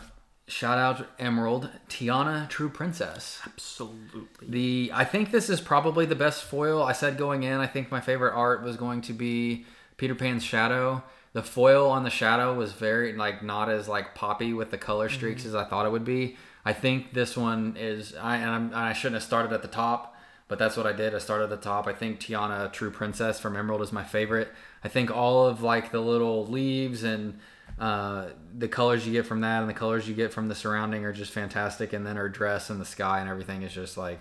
shout 0.48 0.78
out 0.78 1.08
Emerald 1.20 1.70
Tiana, 1.90 2.48
True 2.50 2.70
Princess. 2.70 3.42
Absolutely. 3.46 4.48
The 4.48 4.92
I 4.94 5.04
think 5.04 5.32
this 5.32 5.50
is 5.50 5.62
probably 5.62 6.06
the 6.06 6.16
best 6.16 6.44
foil. 6.44 6.82
I 6.82 6.94
said 6.94 7.18
going 7.18 7.44
in, 7.44 7.60
I 7.60 7.68
think 7.68 7.92
my 7.92 8.00
favorite 8.00 8.34
art 8.34 8.64
was 8.64 8.78
going 8.78 9.02
to 9.02 9.14
be 9.14 9.66
Peter 9.98 10.16
Pan's 10.16 10.44
shadow. 10.44 11.04
The 11.34 11.44
foil 11.44 11.90
on 11.90 12.04
the 12.04 12.10
shadow 12.10 12.54
was 12.54 12.72
very 12.72 13.14
like 13.14 13.44
not 13.44 13.70
as 13.70 13.88
like 13.88 14.16
poppy 14.16 14.54
with 14.54 14.72
the 14.72 14.78
color 14.78 15.10
streaks 15.10 15.42
mm-hmm. 15.42 15.50
as 15.50 15.56
I 15.56 15.66
thought 15.66 15.86
it 15.86 15.92
would 15.92 16.06
be. 16.06 16.38
I 16.66 16.74
think 16.74 17.14
this 17.14 17.38
one 17.38 17.76
is 17.78 18.16
I 18.16 18.38
and, 18.38 18.50
I'm, 18.50 18.66
and 18.68 18.76
I 18.76 18.94
shouldn't 18.94 19.16
have 19.16 19.24
started 19.24 19.52
at 19.54 19.62
the 19.62 19.68
top, 19.68 20.16
but 20.48 20.58
that's 20.58 20.78
what 20.78 20.88
I 20.88 20.94
did. 20.94 21.14
I 21.14 21.20
started 21.20 21.46
at 21.46 21.50
the 21.50 21.58
top. 21.58 21.88
I 21.88 21.94
think 21.94 22.20
Tiana 22.20 22.72
True 22.72 22.92
Princess 22.92 23.40
from 23.40 23.58
Emerald 23.58 23.82
is 23.82 23.92
my 23.92 24.04
favorite. 24.04 24.50
I 24.84 24.88
think 24.88 25.12
all 25.12 25.46
of 25.46 25.62
like 25.62 25.92
the 25.92 26.00
little 26.00 26.46
leaves 26.46 27.04
and 27.04 27.40
uh, 27.80 28.30
the 28.56 28.68
colors 28.68 29.06
you 29.06 29.14
get 29.14 29.26
from 29.26 29.42
that 29.42 29.62
and 29.62 29.70
the 29.70 29.74
colors 29.74 30.08
you 30.08 30.16
get 30.16 30.34
from 30.34 30.48
the 30.48 30.56
surrounding 30.56 31.06
are 31.06 31.14
just 31.14 31.32
fantastic. 31.32 31.94
And 31.94 32.06
then 32.06 32.16
her 32.16 32.30
dress 32.30 32.70
and 32.70 32.82
the 32.82 32.86
sky 32.86 33.20
and 33.20 33.30
everything 33.30 33.62
is 33.62 33.74
just 33.74 33.98
like 33.98 34.20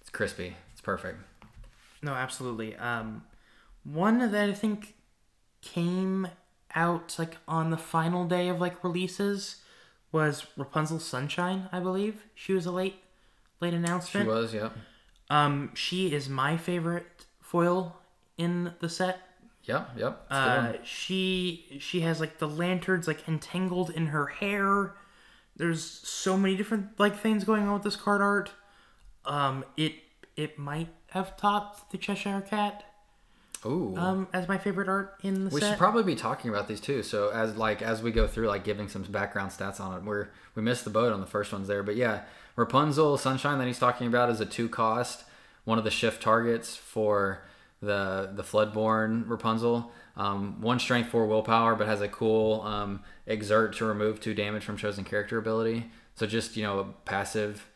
it's 0.00 0.10
crispy. 0.10 0.56
It's 0.72 0.80
perfect. 0.80 1.18
No, 2.02 2.12
absolutely. 2.12 2.76
Um, 2.76 3.24
one 3.84 4.18
that 4.18 4.48
I 4.48 4.52
think 4.52 4.94
came 5.60 6.28
out 6.74 7.16
like 7.18 7.36
on 7.46 7.70
the 7.70 7.76
final 7.76 8.24
day 8.26 8.48
of 8.48 8.60
like 8.60 8.82
releases 8.82 9.56
was 10.10 10.46
Rapunzel 10.56 10.98
Sunshine. 10.98 11.68
I 11.72 11.80
believe 11.80 12.24
she 12.34 12.52
was 12.52 12.66
a 12.66 12.72
late, 12.72 12.96
late 13.60 13.72
announcer. 13.72 14.20
She 14.20 14.26
was, 14.26 14.52
yeah. 14.52 14.70
Um, 15.30 15.70
she 15.74 16.12
is 16.12 16.28
my 16.28 16.58
favorite 16.58 17.26
foil 17.40 17.96
in 18.36 18.74
the 18.80 18.88
set. 18.88 19.20
Yep, 19.64 19.90
yep. 19.96 20.26
It's 20.30 20.38
a 20.38 20.70
good 20.70 20.80
Uh, 20.80 20.84
she 20.84 21.78
she 21.80 22.00
has 22.00 22.20
like 22.20 22.38
the 22.38 22.48
lanterns 22.48 23.06
like 23.06 23.28
entangled 23.28 23.90
in 23.90 24.06
her 24.06 24.26
hair. 24.26 24.94
There's 25.56 25.84
so 25.84 26.36
many 26.36 26.56
different 26.56 26.98
like 26.98 27.18
things 27.18 27.44
going 27.44 27.64
on 27.64 27.74
with 27.74 27.82
this 27.82 27.96
card 27.96 28.20
art. 28.20 28.50
Um, 29.24 29.64
it 29.76 29.94
it 30.36 30.58
might 30.58 30.88
have 31.10 31.36
topped 31.36 31.92
the 31.92 31.98
Cheshire 31.98 32.40
Cat 32.40 32.84
Ooh. 33.64 33.94
um 33.96 34.26
as 34.32 34.48
my 34.48 34.58
favorite 34.58 34.88
art 34.88 35.14
in 35.22 35.44
the 35.44 35.50
we 35.50 35.60
set. 35.60 35.70
should 35.70 35.78
probably 35.78 36.02
be 36.02 36.16
talking 36.16 36.50
about 36.50 36.66
these 36.66 36.80
too. 36.80 37.02
So 37.02 37.30
as 37.30 37.56
like 37.56 37.82
as 37.82 38.02
we 38.02 38.10
go 38.10 38.26
through, 38.26 38.48
like 38.48 38.64
giving 38.64 38.88
some 38.88 39.02
background 39.04 39.52
stats 39.52 39.78
on 39.78 39.96
it. 39.96 40.04
We're 40.04 40.28
we 40.56 40.62
missed 40.62 40.84
the 40.84 40.90
boat 40.90 41.12
on 41.12 41.20
the 41.20 41.26
first 41.26 41.52
ones 41.52 41.68
there, 41.68 41.84
but 41.84 41.94
yeah, 41.94 42.22
Rapunzel 42.56 43.16
Sunshine 43.16 43.58
that 43.58 43.66
he's 43.66 43.78
talking 43.78 44.08
about 44.08 44.28
is 44.30 44.40
a 44.40 44.46
two 44.46 44.68
cost, 44.68 45.24
one 45.64 45.78
of 45.78 45.84
the 45.84 45.90
shift 45.90 46.20
targets 46.20 46.74
for 46.74 47.44
the 47.82 48.30
the 48.34 48.42
Floodborn 48.42 49.28
Rapunzel. 49.28 49.90
Um, 50.16 50.60
one 50.60 50.78
strength, 50.78 51.10
four 51.10 51.26
willpower, 51.26 51.74
but 51.74 51.86
has 51.86 52.00
a 52.00 52.08
cool 52.08 52.62
um, 52.62 53.02
exert 53.26 53.74
to 53.76 53.84
remove 53.86 54.20
two 54.20 54.34
damage 54.34 54.64
from 54.64 54.76
chosen 54.76 55.04
character 55.04 55.38
ability. 55.38 55.90
So 56.14 56.26
just 56.26 56.56
you 56.56 56.62
know 56.62 56.78
a 56.78 56.84
passive, 57.04 57.68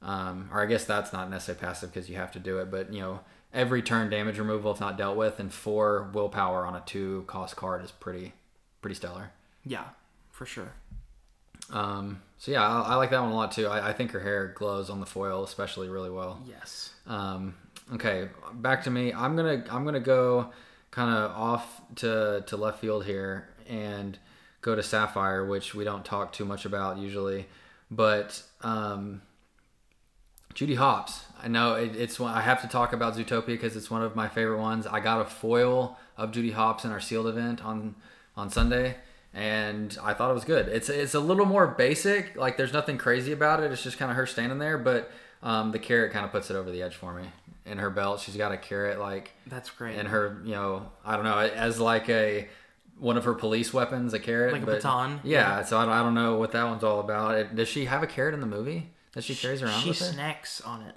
um, 0.00 0.48
or 0.52 0.62
I 0.62 0.66
guess 0.66 0.84
that's 0.84 1.12
not 1.12 1.28
necessarily 1.30 1.60
passive 1.60 1.92
because 1.92 2.08
you 2.08 2.16
have 2.16 2.32
to 2.32 2.38
do 2.38 2.58
it, 2.58 2.70
but 2.70 2.92
you 2.92 3.00
know 3.00 3.20
every 3.52 3.82
turn 3.82 4.08
damage 4.10 4.38
removal 4.38 4.72
if 4.72 4.80
not 4.80 4.96
dealt 4.96 5.16
with, 5.16 5.38
and 5.38 5.52
four 5.52 6.10
willpower 6.14 6.64
on 6.64 6.74
a 6.74 6.82
two 6.86 7.24
cost 7.26 7.56
card 7.56 7.84
is 7.84 7.90
pretty 7.90 8.32
pretty 8.80 8.94
stellar. 8.94 9.32
yeah, 9.64 9.84
for 10.30 10.46
sure. 10.46 10.72
Um, 11.70 12.22
so 12.38 12.50
yeah, 12.52 12.66
I, 12.66 12.92
I 12.92 12.94
like 12.96 13.10
that 13.10 13.20
one 13.22 13.32
a 13.32 13.34
lot 13.34 13.52
too. 13.52 13.66
I, 13.66 13.90
I 13.90 13.92
think 13.92 14.10
her 14.12 14.20
hair 14.20 14.48
glows 14.56 14.90
on 14.90 15.00
the 15.00 15.06
foil 15.06 15.44
especially 15.44 15.88
really 15.88 16.10
well. 16.10 16.40
Yes. 16.46 16.90
Um, 17.06 17.54
okay, 17.94 18.28
back 18.54 18.84
to 18.84 18.90
me. 18.90 19.12
I'm 19.12 19.36
gonna 19.36 19.64
I'm 19.70 19.84
gonna 19.84 20.00
go 20.00 20.50
kind 20.90 21.14
of 21.14 21.30
off 21.32 21.80
to 21.96 22.44
to 22.46 22.56
left 22.56 22.80
field 22.80 23.04
here 23.04 23.48
and 23.68 24.18
go 24.60 24.74
to 24.74 24.82
Sapphire, 24.82 25.44
which 25.44 25.74
we 25.74 25.84
don't 25.84 26.04
talk 26.04 26.32
too 26.32 26.44
much 26.44 26.64
about 26.64 26.98
usually, 26.98 27.46
but 27.90 28.42
um, 28.62 29.22
Judy 30.54 30.74
Hopps. 30.74 31.24
I 31.42 31.48
know 31.48 31.74
it, 31.74 31.96
it's 31.96 32.20
one 32.20 32.32
I 32.32 32.42
have 32.42 32.62
to 32.62 32.68
talk 32.68 32.92
about 32.92 33.16
Zootopia 33.16 33.46
because 33.46 33.76
it's 33.76 33.90
one 33.90 34.02
of 34.02 34.14
my 34.14 34.28
favorite 34.28 34.60
ones. 34.60 34.86
I 34.86 35.00
got 35.00 35.20
a 35.20 35.24
foil 35.24 35.98
of 36.16 36.32
Judy 36.32 36.52
Hopps 36.52 36.84
in 36.84 36.92
our 36.92 37.00
sealed 37.00 37.26
event 37.26 37.64
on 37.64 37.96
on 38.36 38.50
Sunday, 38.50 38.96
and 39.34 39.96
I 40.02 40.14
thought 40.14 40.30
it 40.30 40.34
was 40.34 40.44
good. 40.44 40.68
It's 40.68 40.88
it's 40.88 41.14
a 41.14 41.20
little 41.20 41.46
more 41.46 41.66
basic. 41.66 42.36
Like 42.36 42.56
there's 42.56 42.72
nothing 42.72 42.98
crazy 42.98 43.32
about 43.32 43.62
it. 43.62 43.72
It's 43.72 43.82
just 43.82 43.98
kind 43.98 44.10
of 44.10 44.16
her 44.16 44.26
standing 44.26 44.58
there, 44.58 44.78
but 44.78 45.10
um, 45.42 45.72
the 45.72 45.78
carrot 45.78 46.12
kind 46.12 46.24
of 46.24 46.30
puts 46.32 46.50
it 46.50 46.56
over 46.56 46.70
the 46.70 46.82
edge 46.82 46.94
for 46.96 47.12
me. 47.14 47.24
In 47.64 47.78
her 47.78 47.90
belt, 47.90 48.20
she's 48.20 48.36
got 48.36 48.50
a 48.52 48.56
carrot 48.56 48.98
like 48.98 49.30
That's 49.46 49.70
great. 49.70 49.96
in 49.98 50.06
her, 50.06 50.40
you 50.44 50.52
know, 50.52 50.90
I 51.04 51.14
don't 51.16 51.24
know, 51.24 51.38
as 51.38 51.78
like 51.78 52.08
a 52.08 52.48
one 52.98 53.16
of 53.16 53.24
her 53.24 53.34
police 53.34 53.72
weapons, 53.72 54.12
a 54.14 54.18
carrot, 54.18 54.52
Like 54.52 54.62
a 54.62 54.66
but- 54.66 54.76
baton? 54.76 55.20
Yeah, 55.24 55.62
so 55.64 55.78
I 55.78 55.84
don't, 55.84 55.94
I 55.94 56.02
don't 56.02 56.14
know 56.14 56.36
what 56.38 56.52
that 56.52 56.64
one's 56.64 56.82
all 56.84 57.00
about. 57.00 57.36
It, 57.36 57.54
does 57.56 57.68
she 57.68 57.84
have 57.86 58.02
a 58.02 58.06
carrot 58.06 58.34
in 58.34 58.40
the 58.40 58.46
movie 58.46 58.90
that 59.12 59.22
she 59.24 59.34
carries 59.34 59.62
around 59.62 59.80
she 59.82 59.90
with 59.90 59.98
her? 60.00 60.04
snacks 60.06 60.60
on 60.60 60.82
it. 60.82 60.96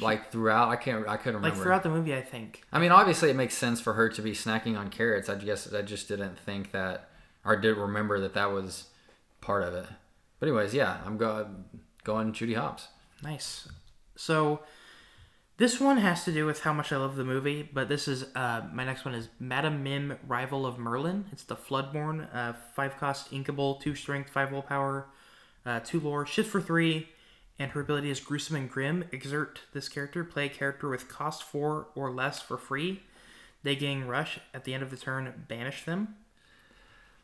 Like 0.00 0.32
throughout, 0.32 0.70
I 0.70 0.76
can't, 0.76 1.06
I 1.08 1.16
couldn't 1.16 1.36
remember. 1.36 1.56
Like 1.56 1.62
throughout 1.62 1.82
the 1.84 1.88
movie, 1.88 2.14
I 2.14 2.22
think. 2.22 2.62
I 2.72 2.80
mean, 2.80 2.90
obviously, 2.90 3.30
it 3.30 3.36
makes 3.36 3.54
sense 3.54 3.80
for 3.80 3.92
her 3.92 4.08
to 4.08 4.22
be 4.22 4.32
snacking 4.32 4.76
on 4.76 4.90
carrots. 4.90 5.28
I 5.28 5.36
guess 5.36 5.72
I 5.72 5.82
just 5.82 6.08
didn't 6.08 6.36
think 6.38 6.72
that, 6.72 7.08
or 7.44 7.54
did 7.56 7.76
remember 7.76 8.18
that 8.20 8.34
that 8.34 8.50
was 8.52 8.86
part 9.40 9.62
of 9.62 9.72
it. 9.74 9.86
But 10.40 10.48
anyways, 10.48 10.74
yeah, 10.74 10.98
I'm 11.06 11.16
go- 11.16 11.48
going 12.02 12.32
Judy 12.32 12.54
Hopps. 12.54 12.88
Nice. 13.22 13.68
So 14.16 14.60
this 15.56 15.80
one 15.80 15.98
has 15.98 16.24
to 16.24 16.32
do 16.32 16.46
with 16.46 16.62
how 16.62 16.72
much 16.72 16.92
I 16.92 16.96
love 16.96 17.16
the 17.16 17.24
movie, 17.24 17.68
but 17.72 17.88
this 17.88 18.08
is 18.08 18.24
uh, 18.34 18.62
my 18.72 18.84
next 18.84 19.04
one 19.04 19.14
is 19.14 19.28
Madame 19.38 19.82
Mim, 19.82 20.18
Rival 20.26 20.66
of 20.66 20.78
Merlin. 20.78 21.26
It's 21.30 21.44
the 21.44 21.56
Floodborn, 21.56 22.28
uh, 22.34 22.54
five 22.74 22.96
cost 22.98 23.30
inkable, 23.30 23.80
two 23.80 23.94
strength, 23.94 24.30
five 24.30 24.50
willpower, 24.50 25.06
uh, 25.64 25.80
two 25.80 26.00
lore, 26.00 26.26
shift 26.26 26.50
for 26.50 26.60
three, 26.60 27.08
and 27.58 27.70
her 27.70 27.80
ability 27.80 28.10
is 28.10 28.18
gruesome 28.18 28.56
and 28.56 28.68
grim. 28.68 29.04
Exert 29.12 29.60
this 29.72 29.88
character, 29.88 30.24
play 30.24 30.46
a 30.46 30.48
character 30.48 30.88
with 30.88 31.08
cost 31.08 31.44
four 31.44 31.86
or 31.94 32.10
less 32.10 32.42
for 32.42 32.58
free. 32.58 33.02
They 33.62 33.76
gain 33.76 34.04
rush 34.04 34.40
at 34.52 34.64
the 34.64 34.74
end 34.74 34.82
of 34.82 34.90
the 34.90 34.96
turn, 34.96 35.46
banish 35.48 35.84
them. 35.84 36.16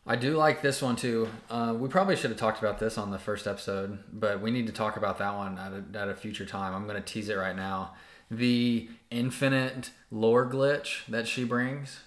I 0.07 0.17
do 0.17 0.37
like 0.37 0.63
this 0.63 0.81
one 0.83 0.97
too. 0.97 1.29
Uh, 1.51 1.75
we 1.77 1.89
probably 1.89 2.17
should 2.17 2.31
have 2.31 2.39
talked 2.39 2.59
about 2.59 2.79
this 2.79 2.99
on 2.99 3.11
the 3.11 3.19
first 3.19 3.47
episode, 3.47 3.99
but 4.13 4.41
we 4.41 4.51
need 4.51 4.67
to 4.67 4.73
talk 4.73 4.97
about 4.97 5.19
that 5.19 5.35
one 5.35 5.59
at 5.59 5.73
a, 5.73 6.03
at 6.03 6.09
a 6.09 6.15
future 6.15 6.47
time. 6.47 6.75
I'm 6.75 6.87
going 6.87 6.97
to 6.97 7.03
tease 7.03 7.29
it 7.29 7.35
right 7.35 7.55
now. 7.55 7.95
The 8.31 8.89
infinite 9.11 9.91
lore 10.11 10.49
glitch 10.49 11.05
that 11.07 11.29
she 11.29 11.45
brings. 11.45 12.01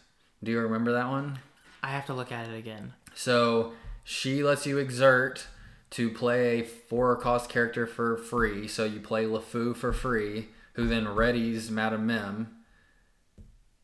Do 0.44 0.52
you 0.52 0.60
remember 0.60 0.92
that 0.94 1.08
one? 1.08 1.40
I 1.82 1.90
have 1.90 2.06
to 2.08 2.14
look 2.14 2.32
at 2.32 2.50
it 2.50 2.58
again. 2.58 2.94
So 3.14 3.74
she 4.04 4.44
lets 4.44 4.66
you 4.66 4.78
exert 4.78 5.48
to 5.92 6.10
play 6.10 6.62
a 6.62 6.64
four 6.64 7.16
cost 7.16 7.50
character 7.50 7.86
for 7.86 8.18
free. 8.18 8.68
So 8.68 8.84
you 8.84 9.00
play 9.00 9.26
LeFou 9.26 9.76
for 9.76 9.94
free, 9.94 10.48
who 10.74 10.88
then 10.88 11.06
readies 11.06 11.70
Madame 11.70 12.08
Mim. 12.08 12.56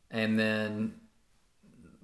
And 0.09 0.39
then 0.39 0.98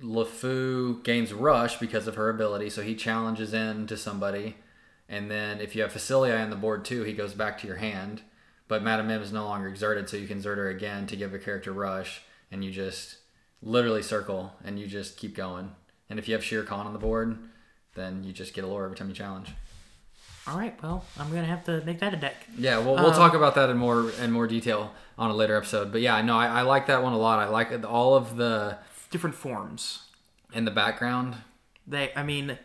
LeFou 0.03 1.03
gains 1.03 1.33
rush 1.33 1.77
because 1.77 2.07
of 2.07 2.15
her 2.15 2.29
ability, 2.29 2.69
so 2.69 2.81
he 2.81 2.95
challenges 2.95 3.53
in 3.53 3.87
to 3.87 3.97
somebody. 3.97 4.57
And 5.07 5.29
then 5.29 5.61
if 5.61 5.75
you 5.75 5.81
have 5.83 5.93
Facilier 5.93 6.41
on 6.41 6.49
the 6.49 6.55
board 6.55 6.83
too, 6.85 7.03
he 7.03 7.13
goes 7.13 7.33
back 7.33 7.59
to 7.59 7.67
your 7.67 7.77
hand. 7.77 8.21
But 8.67 8.83
Madame 8.83 9.07
Mim 9.07 9.21
is 9.21 9.31
no 9.31 9.45
longer 9.45 9.67
exerted, 9.67 10.09
so 10.09 10.17
you 10.17 10.27
can 10.27 10.37
exert 10.37 10.57
her 10.57 10.69
again 10.69 11.05
to 11.07 11.15
give 11.15 11.33
a 11.33 11.39
character 11.39 11.71
rush, 11.71 12.21
and 12.51 12.65
you 12.65 12.71
just 12.71 13.17
literally 13.61 14.01
circle 14.01 14.53
and 14.63 14.79
you 14.79 14.87
just 14.87 15.17
keep 15.17 15.35
going. 15.35 15.71
And 16.09 16.19
if 16.19 16.27
you 16.27 16.33
have 16.33 16.43
Shere 16.43 16.63
Khan 16.63 16.85
on 16.87 16.93
the 16.93 16.99
board, 16.99 17.37
then 17.95 18.23
you 18.23 18.33
just 18.33 18.53
get 18.53 18.63
a 18.63 18.67
lore 18.67 18.85
every 18.85 18.97
time 18.97 19.09
you 19.09 19.15
challenge. 19.15 19.49
All 20.47 20.57
right, 20.57 20.77
well, 20.83 21.03
I'm 21.19 21.29
going 21.31 21.41
to 21.41 21.47
have 21.47 21.63
to 21.65 21.81
make 21.85 21.99
that 21.99 22.13
a 22.13 22.17
deck. 22.17 22.35
Yeah, 22.57 22.77
we'll, 22.77 22.95
we'll 22.95 23.07
Um, 23.07 23.13
talk 23.13 23.33
about 23.33 23.55
that 23.55 23.69
in 23.71 23.77
more 23.77 24.11
in 24.21 24.31
more 24.31 24.45
detail 24.45 24.93
on 25.17 25.31
a 25.31 25.33
later 25.33 25.55
episode. 25.55 25.91
But 25.91 26.01
yeah, 26.01 26.21
no, 26.21 26.37
I, 26.37 26.59
I 26.59 26.61
like 26.61 26.85
that 26.87 27.01
one 27.01 27.13
a 27.13 27.17
lot. 27.17 27.39
I 27.39 27.47
like 27.47 27.71
all 27.83 28.15
of 28.15 28.35
the 28.35 28.77
Different 29.15 29.35
forms. 29.37 30.03
in 30.53 30.65
the 30.65 30.71
background. 30.71 31.35
They, 31.87 32.11
I 32.17 32.23
mean, 32.23 32.59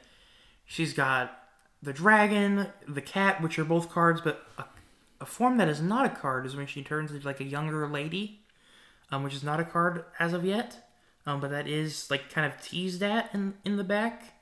she's 0.66 0.92
got 0.92 1.38
the 1.80 1.92
dragon, 1.92 2.66
the 2.88 3.00
cat, 3.00 3.40
which 3.40 3.56
are 3.58 3.64
both 3.64 3.88
cards, 3.88 4.20
but 4.20 4.44
a, 4.58 4.64
a 5.20 5.26
form 5.26 5.58
that 5.58 5.68
is 5.68 5.80
not 5.80 6.04
a 6.06 6.08
card 6.08 6.44
is 6.46 6.56
when 6.56 6.66
she 6.66 6.82
turns 6.82 7.12
into 7.12 7.24
like 7.24 7.38
a 7.38 7.44
younger 7.44 7.86
lady, 7.86 8.40
um, 9.12 9.22
which 9.22 9.32
is 9.34 9.44
not 9.44 9.60
a 9.60 9.64
card 9.64 10.04
as 10.18 10.32
of 10.32 10.44
yet, 10.44 10.88
um, 11.24 11.40
but 11.40 11.50
that 11.52 11.68
is 11.68 12.10
like 12.10 12.30
kind 12.30 12.52
of 12.52 12.60
teased 12.60 13.02
at 13.04 13.32
in 13.32 13.54
in 13.64 13.76
the 13.76 13.84
back. 13.84 14.34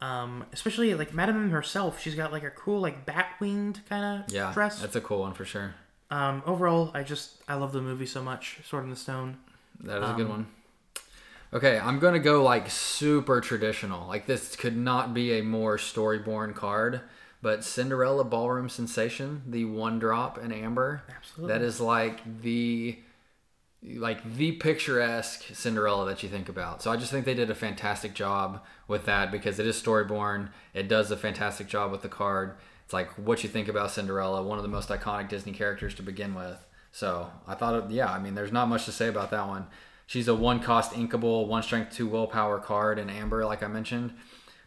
Um, 0.00 0.44
especially 0.52 0.92
like 0.94 1.14
Madame 1.14 1.50
herself, 1.50 2.00
she's 2.00 2.16
got 2.16 2.32
like 2.32 2.42
a 2.42 2.50
cool 2.50 2.80
like 2.80 3.06
bat 3.06 3.28
winged 3.38 3.80
kind 3.88 4.22
of 4.24 4.32
Yeah, 4.32 4.52
dress. 4.52 4.80
that's 4.80 4.96
a 4.96 5.00
cool 5.00 5.20
one 5.20 5.34
for 5.34 5.44
sure. 5.44 5.74
Um, 6.10 6.42
overall, 6.46 6.90
I 6.94 7.04
just 7.04 7.36
I 7.46 7.54
love 7.54 7.72
the 7.72 7.80
movie 7.80 8.06
so 8.06 8.22
much. 8.22 8.58
Sword 8.68 8.82
in 8.84 8.90
the 8.90 8.96
Stone. 8.96 9.36
That 9.84 10.02
is 10.02 10.10
a 10.10 10.14
good 10.14 10.26
Um, 10.26 10.28
one. 10.28 10.46
Okay, 11.54 11.78
I'm 11.78 11.98
gonna 11.98 12.18
go 12.18 12.42
like 12.42 12.70
super 12.70 13.40
traditional. 13.40 14.08
Like 14.08 14.26
this 14.26 14.56
could 14.56 14.76
not 14.76 15.12
be 15.12 15.38
a 15.38 15.42
more 15.42 15.76
storyborn 15.76 16.54
card, 16.54 17.02
but 17.42 17.62
Cinderella 17.62 18.24
Ballroom 18.24 18.68
Sensation, 18.68 19.42
the 19.46 19.66
one 19.66 19.98
drop 19.98 20.38
in 20.38 20.50
amber. 20.50 21.02
Absolutely. 21.14 21.52
That 21.52 21.62
is 21.62 21.80
like 21.80 22.42
the 22.42 22.98
like 23.82 24.36
the 24.36 24.52
picturesque 24.52 25.44
Cinderella 25.52 26.06
that 26.06 26.22
you 26.22 26.28
think 26.28 26.48
about. 26.48 26.82
So 26.82 26.90
I 26.90 26.96
just 26.96 27.10
think 27.10 27.26
they 27.26 27.34
did 27.34 27.50
a 27.50 27.54
fantastic 27.54 28.14
job 28.14 28.62
with 28.88 29.04
that 29.06 29.30
because 29.30 29.58
it 29.58 29.66
is 29.66 29.80
storyborn. 29.80 30.50
It 30.72 30.88
does 30.88 31.10
a 31.10 31.16
fantastic 31.16 31.66
job 31.66 31.90
with 31.90 32.02
the 32.02 32.08
card. 32.08 32.54
It's 32.84 32.94
like 32.94 33.10
what 33.18 33.42
you 33.42 33.48
think 33.48 33.68
about 33.68 33.90
Cinderella, 33.90 34.42
one 34.42 34.58
of 34.58 34.62
the 34.62 34.68
most 34.68 34.88
iconic 34.88 35.28
Disney 35.28 35.52
characters 35.52 35.94
to 35.96 36.02
begin 36.02 36.34
with. 36.34 36.64
So 36.92 37.30
I 37.46 37.54
thought, 37.54 37.90
yeah, 37.90 38.10
I 38.10 38.20
mean, 38.20 38.34
there's 38.34 38.52
not 38.52 38.68
much 38.68 38.84
to 38.84 38.92
say 38.92 39.08
about 39.08 39.30
that 39.32 39.48
one. 39.48 39.66
She's 40.06 40.28
a 40.28 40.34
one 40.34 40.60
cost 40.60 40.92
inkable, 40.92 41.46
one 41.46 41.62
strength, 41.62 41.94
two 41.94 42.06
willpower 42.06 42.58
card 42.58 42.98
in 42.98 43.08
amber, 43.08 43.44
like 43.46 43.62
I 43.62 43.68
mentioned. 43.68 44.12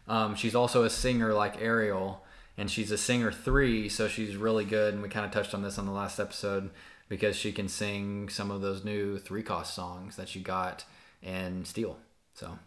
Um, 0.08 0.34
she's 0.34 0.54
also 0.54 0.84
a 0.84 0.90
singer 0.90 1.32
like 1.32 1.60
Ariel, 1.60 2.24
and 2.56 2.70
she's 2.70 2.90
a 2.90 2.98
singer 2.98 3.30
three, 3.32 3.88
so 3.88 4.08
she's 4.08 4.36
really 4.36 4.64
good. 4.64 4.94
And 4.94 5.02
we 5.02 5.08
kind 5.08 5.26
of 5.26 5.32
touched 5.32 5.54
on 5.54 5.62
this 5.62 5.78
on 5.78 5.86
the 5.86 5.92
last 5.92 6.18
episode 6.18 6.70
because 7.08 7.36
she 7.36 7.52
can 7.52 7.68
sing 7.68 8.28
some 8.28 8.50
of 8.50 8.60
those 8.60 8.84
new 8.84 9.18
three 9.18 9.42
cost 9.42 9.74
songs 9.74 10.16
that 10.16 10.34
you 10.34 10.42
got 10.42 10.84
in 11.22 11.64
Steel. 11.64 11.96
So 12.34 12.58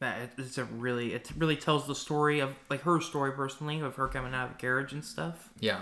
That 0.00 0.32
it's 0.38 0.58
a 0.58 0.64
really 0.64 1.14
it 1.14 1.30
really 1.36 1.56
tells 1.56 1.86
the 1.86 1.94
story 1.94 2.40
of 2.40 2.54
like 2.68 2.82
her 2.82 3.00
story 3.00 3.32
personally 3.32 3.80
of 3.80 3.94
her 3.96 4.08
coming 4.08 4.34
out 4.34 4.50
of 4.50 4.56
the 4.56 4.58
carriage 4.60 4.92
and 4.92 5.04
stuff. 5.04 5.50
yeah, 5.60 5.80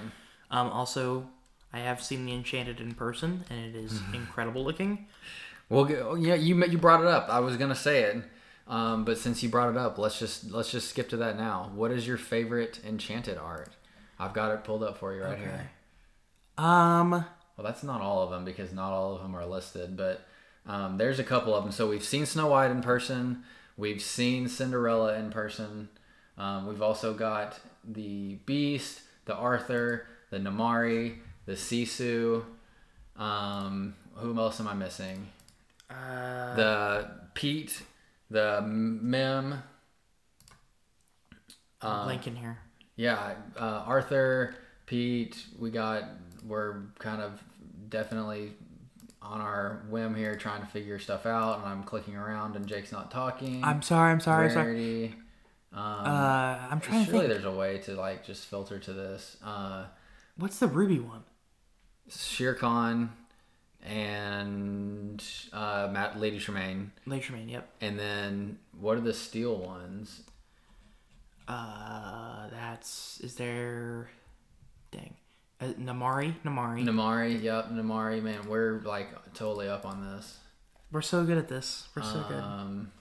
Um, 0.50 0.68
also, 0.68 1.28
I 1.72 1.80
have 1.80 2.02
seen 2.02 2.24
the 2.26 2.32
Enchanted 2.32 2.80
in 2.80 2.94
person, 2.94 3.44
and 3.50 3.60
it 3.60 3.78
is 3.78 4.00
incredible 4.14 4.64
looking. 4.64 5.06
Well, 5.68 5.88
oh, 6.02 6.14
yeah, 6.14 6.34
you 6.34 6.62
you 6.64 6.78
brought 6.78 7.00
it 7.00 7.06
up. 7.06 7.28
I 7.28 7.40
was 7.40 7.56
gonna 7.56 7.74
say 7.74 8.02
it, 8.04 8.22
um, 8.66 9.04
but 9.04 9.18
since 9.18 9.42
you 9.42 9.48
brought 9.48 9.70
it 9.70 9.76
up, 9.76 9.98
let's 9.98 10.18
just 10.18 10.50
let's 10.50 10.70
just 10.70 10.88
skip 10.88 11.08
to 11.10 11.16
that 11.18 11.36
now. 11.36 11.70
What 11.74 11.90
is 11.90 12.06
your 12.06 12.16
favorite 12.16 12.80
Enchanted 12.86 13.36
art? 13.38 13.70
I've 14.18 14.32
got 14.32 14.52
it 14.52 14.64
pulled 14.64 14.82
up 14.82 14.98
for 14.98 15.14
you 15.14 15.22
right 15.22 15.38
here. 15.38 15.70
Um, 16.56 17.10
Well, 17.10 17.64
that's 17.64 17.82
not 17.82 18.00
all 18.00 18.22
of 18.22 18.30
them 18.30 18.44
because 18.44 18.72
not 18.72 18.92
all 18.92 19.14
of 19.14 19.22
them 19.22 19.34
are 19.36 19.46
listed, 19.46 19.96
but 19.96 20.26
um, 20.66 20.96
there's 20.98 21.18
a 21.18 21.24
couple 21.24 21.54
of 21.54 21.62
them. 21.64 21.72
So 21.72 21.88
we've 21.88 22.04
seen 22.04 22.26
Snow 22.26 22.48
White 22.48 22.70
in 22.70 22.82
person. 22.82 23.44
We've 23.76 24.02
seen 24.02 24.48
Cinderella 24.48 25.14
in 25.18 25.30
person. 25.30 25.88
Um, 26.36 26.66
we've 26.66 26.82
also 26.82 27.14
got 27.14 27.60
the 27.84 28.36
Beast, 28.46 29.02
the 29.24 29.34
Arthur, 29.36 30.06
the 30.30 30.38
Namaari, 30.38 31.18
the 31.46 31.52
Sisu. 31.52 32.44
Um, 33.16 33.94
who 34.14 34.36
else 34.38 34.60
am 34.60 34.68
I 34.68 34.74
missing? 34.74 35.28
Uh, 35.90 36.54
The 36.56 37.10
Pete, 37.34 37.82
the 38.30 38.60
Mim. 38.62 39.62
I'm 41.80 42.08
blanking 42.08 42.36
here. 42.36 42.58
Yeah, 42.96 43.34
uh, 43.56 43.84
Arthur, 43.86 44.54
Pete, 44.86 45.44
we 45.58 45.70
got, 45.70 46.02
we're 46.44 46.82
kind 46.98 47.22
of 47.22 47.40
definitely 47.88 48.52
on 49.22 49.40
our 49.40 49.84
whim 49.88 50.14
here 50.14 50.34
trying 50.36 50.60
to 50.60 50.66
figure 50.66 50.98
stuff 50.98 51.26
out, 51.26 51.58
and 51.58 51.66
I'm 51.68 51.84
clicking 51.84 52.16
around, 52.16 52.56
and 52.56 52.66
Jake's 52.66 52.90
not 52.92 53.10
talking. 53.10 53.62
I'm 53.62 53.82
sorry. 53.82 54.10
I'm 54.10 54.20
sorry. 54.20 54.50
sorry. 54.50 54.66
Rarity. 54.74 55.14
Um, 55.72 55.82
Uh, 55.82 56.58
I'm 56.70 56.80
trying 56.80 57.04
to 57.04 57.10
surely 57.10 57.26
think. 57.28 57.32
there's 57.42 57.44
a 57.44 57.56
way 57.56 57.78
to 57.78 57.92
like 57.94 58.24
just 58.24 58.46
filter 58.46 58.78
to 58.78 58.92
this. 58.92 59.36
Uh, 59.44 59.84
What's 60.36 60.58
the 60.58 60.66
ruby 60.66 60.98
one? 60.98 61.24
Shere 62.08 62.54
Khan 62.54 63.12
and 63.84 65.22
uh, 65.52 65.88
Matt 65.92 66.18
Lady 66.18 66.38
Tremaine, 66.38 66.92
Lady 67.06 67.22
Tremaine. 67.22 67.48
Yep. 67.48 67.68
and 67.80 67.98
then 67.98 68.58
what 68.78 68.96
are 68.96 69.00
the 69.00 69.14
steel 69.14 69.56
ones? 69.56 70.22
Uh, 71.46 72.48
that's 72.50 73.20
is 73.20 73.34
there. 73.36 74.10
Dang. 74.90 75.14
Uh, 75.60 75.66
Namaari. 75.80 76.34
Namaari. 76.44 76.84
Namaari, 76.84 77.42
yep, 77.42 77.70
Namaari, 77.70 78.22
man, 78.22 78.46
we're 78.48 78.80
like 78.80 79.08
totally 79.34 79.68
up 79.68 79.84
on 79.84 80.02
this. 80.14 80.38
We're 80.92 81.02
so 81.02 81.24
good 81.24 81.36
at 81.38 81.48
this. 81.48 81.88
We're 81.94 82.02
so 82.02 82.24
good. 82.28 82.42
Um, 82.42 82.92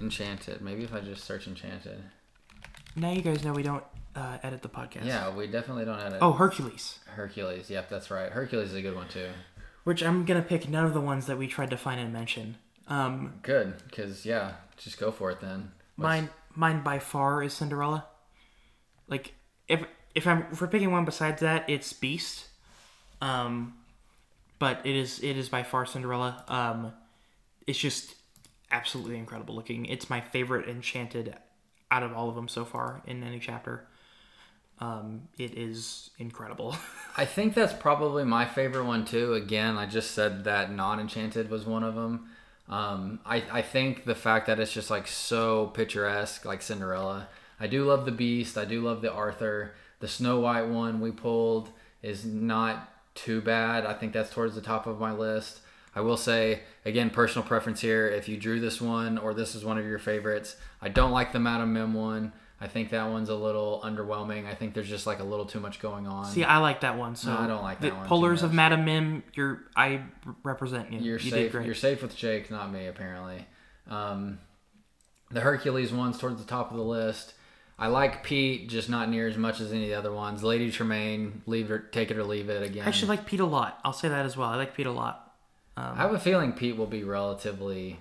Enchanted. 0.00 0.62
Maybe 0.62 0.82
if 0.82 0.94
I 0.94 1.00
just 1.00 1.24
search 1.24 1.46
Enchanted. 1.46 2.02
Now 2.96 3.12
you 3.12 3.22
guys 3.22 3.44
know 3.44 3.52
we 3.52 3.62
don't 3.62 3.84
uh, 4.16 4.38
edit 4.42 4.62
the 4.62 4.68
podcast. 4.68 5.04
Yeah, 5.04 5.34
we 5.34 5.46
definitely 5.46 5.84
don't 5.84 6.00
edit. 6.00 6.18
Oh, 6.20 6.32
Hercules. 6.32 6.98
Hercules. 7.06 7.70
Yep, 7.70 7.88
that's 7.88 8.10
right. 8.10 8.30
Hercules 8.30 8.70
is 8.70 8.74
a 8.74 8.82
good 8.82 8.94
one 8.96 9.08
too. 9.08 9.28
Which 9.84 10.02
I'm 10.02 10.24
gonna 10.24 10.42
pick 10.42 10.68
none 10.68 10.84
of 10.84 10.94
the 10.94 11.00
ones 11.00 11.26
that 11.26 11.38
we 11.38 11.46
tried 11.46 11.70
to 11.70 11.76
find 11.76 12.00
and 12.00 12.12
mention. 12.12 12.56
Um, 12.88 13.34
Good, 13.42 13.74
because 13.88 14.26
yeah, 14.26 14.52
just 14.76 14.98
go 14.98 15.10
for 15.12 15.30
it 15.30 15.40
then. 15.40 15.70
What's- 15.96 16.02
mine, 16.08 16.28
mine 16.54 16.82
by 16.82 16.98
far 16.98 17.42
is 17.42 17.52
Cinderella. 17.54 18.06
Like 19.08 19.34
if 19.68 19.84
if 20.14 20.26
I'm 20.26 20.46
if 20.52 20.60
we're 20.60 20.66
picking 20.68 20.90
one 20.90 21.04
besides 21.04 21.40
that, 21.40 21.68
it's 21.68 21.92
Beast. 21.92 22.46
Um, 23.22 23.74
but 24.58 24.80
it 24.84 24.96
is 24.96 25.20
it 25.22 25.36
is 25.36 25.48
by 25.48 25.62
far 25.62 25.86
Cinderella. 25.86 26.44
Um, 26.48 26.92
it's 27.66 27.78
just 27.78 28.14
absolutely 28.70 29.18
incredible 29.18 29.54
looking. 29.54 29.86
It's 29.86 30.10
my 30.10 30.20
favorite 30.20 30.68
Enchanted 30.68 31.36
out 31.90 32.02
of 32.02 32.12
all 32.12 32.28
of 32.28 32.34
them 32.34 32.48
so 32.48 32.64
far 32.64 33.02
in 33.06 33.22
any 33.22 33.38
chapter. 33.38 33.86
Um, 34.78 35.28
it 35.38 35.58
is 35.58 36.10
incredible. 36.18 36.74
I 37.16 37.26
think 37.26 37.54
that's 37.54 37.74
probably 37.74 38.24
my 38.24 38.46
favorite 38.46 38.84
one 38.84 39.04
too. 39.04 39.34
Again, 39.34 39.76
I 39.76 39.86
just 39.86 40.12
said 40.12 40.44
that 40.44 40.72
non-enchanted 40.72 41.50
was 41.50 41.66
one 41.66 41.84
of 41.84 41.94
them. 41.94 42.30
Um, 42.68 43.20
I 43.26 43.42
I 43.50 43.62
think 43.62 44.04
the 44.04 44.14
fact 44.14 44.46
that 44.46 44.58
it's 44.60 44.72
just 44.72 44.90
like 44.90 45.06
so 45.06 45.66
picturesque, 45.66 46.44
like 46.44 46.62
Cinderella. 46.62 47.28
I 47.58 47.66
do 47.66 47.84
love 47.84 48.06
the 48.06 48.12
Beast. 48.12 48.56
I 48.56 48.64
do 48.64 48.80
love 48.80 49.02
the 49.02 49.12
Arthur. 49.12 49.72
The 49.98 50.08
Snow 50.08 50.40
White 50.40 50.68
one 50.68 51.00
we 51.00 51.10
pulled 51.10 51.70
is 52.02 52.24
not 52.24 52.88
too 53.14 53.42
bad. 53.42 53.84
I 53.84 53.92
think 53.92 54.14
that's 54.14 54.30
towards 54.30 54.54
the 54.54 54.62
top 54.62 54.86
of 54.86 54.98
my 54.98 55.12
list. 55.12 55.60
I 56.00 56.02
will 56.02 56.16
say 56.16 56.62
again, 56.86 57.10
personal 57.10 57.46
preference 57.46 57.82
here. 57.82 58.08
If 58.08 58.26
you 58.26 58.38
drew 58.38 58.58
this 58.58 58.80
one 58.80 59.18
or 59.18 59.34
this 59.34 59.54
is 59.54 59.66
one 59.66 59.76
of 59.76 59.84
your 59.84 59.98
favorites, 59.98 60.56
I 60.80 60.88
don't 60.88 61.10
like 61.12 61.32
the 61.32 61.38
Madame 61.38 61.74
Mim 61.74 61.92
one. 61.92 62.32
I 62.58 62.68
think 62.68 62.88
that 62.90 63.10
one's 63.10 63.28
a 63.28 63.34
little 63.34 63.82
underwhelming. 63.84 64.46
I 64.46 64.54
think 64.54 64.72
there's 64.72 64.88
just 64.88 65.06
like 65.06 65.20
a 65.20 65.24
little 65.24 65.44
too 65.44 65.60
much 65.60 65.78
going 65.78 66.06
on. 66.06 66.24
See, 66.24 66.42
I 66.42 66.56
like 66.56 66.80
that 66.80 66.96
one. 66.96 67.16
So 67.16 67.34
No, 67.34 67.38
I 67.38 67.46
don't 67.46 67.62
like 67.62 67.80
the 67.80 67.90
that 67.90 67.96
one 67.96 68.08
too 68.08 68.14
Polars 68.14 68.42
of 68.42 68.50
much. 68.50 68.52
Madame 68.52 68.84
Mim, 68.86 69.22
you're 69.34 69.60
I 69.76 70.00
represent 70.42 70.90
you. 70.90 71.00
You're 71.00 71.18
you 71.18 71.30
safe. 71.30 71.32
did 71.34 71.52
great. 71.52 71.66
You're 71.66 71.74
safe 71.74 72.00
with 72.00 72.16
Jake, 72.16 72.50
not 72.50 72.72
me, 72.72 72.86
apparently. 72.86 73.44
Um, 73.90 74.38
the 75.30 75.40
Hercules 75.40 75.92
one's 75.92 76.16
towards 76.16 76.40
the 76.40 76.48
top 76.48 76.70
of 76.70 76.78
the 76.78 76.82
list. 76.82 77.34
I 77.78 77.88
like 77.88 78.22
Pete, 78.22 78.70
just 78.70 78.88
not 78.88 79.10
near 79.10 79.28
as 79.28 79.36
much 79.36 79.60
as 79.60 79.70
any 79.70 79.84
of 79.84 79.88
the 79.90 79.94
other 79.96 80.12
ones. 80.12 80.42
Lady 80.42 80.70
Tremaine, 80.70 81.42
leave 81.46 81.70
it, 81.70 81.92
take 81.92 82.10
it 82.10 82.16
or 82.16 82.24
leave 82.24 82.48
it 82.48 82.62
again. 82.62 82.84
I 82.84 82.88
actually 82.88 83.08
like 83.08 83.26
Pete 83.26 83.40
a 83.40 83.46
lot. 83.46 83.80
I'll 83.84 83.92
say 83.92 84.08
that 84.08 84.24
as 84.24 84.34
well. 84.34 84.48
I 84.48 84.56
like 84.56 84.74
Pete 84.74 84.86
a 84.86 84.92
lot. 84.92 85.29
I 85.76 85.96
have 85.96 86.12
a 86.12 86.18
feeling 86.18 86.52
Pete 86.52 86.76
will 86.76 86.86
be 86.86 87.04
relatively 87.04 87.98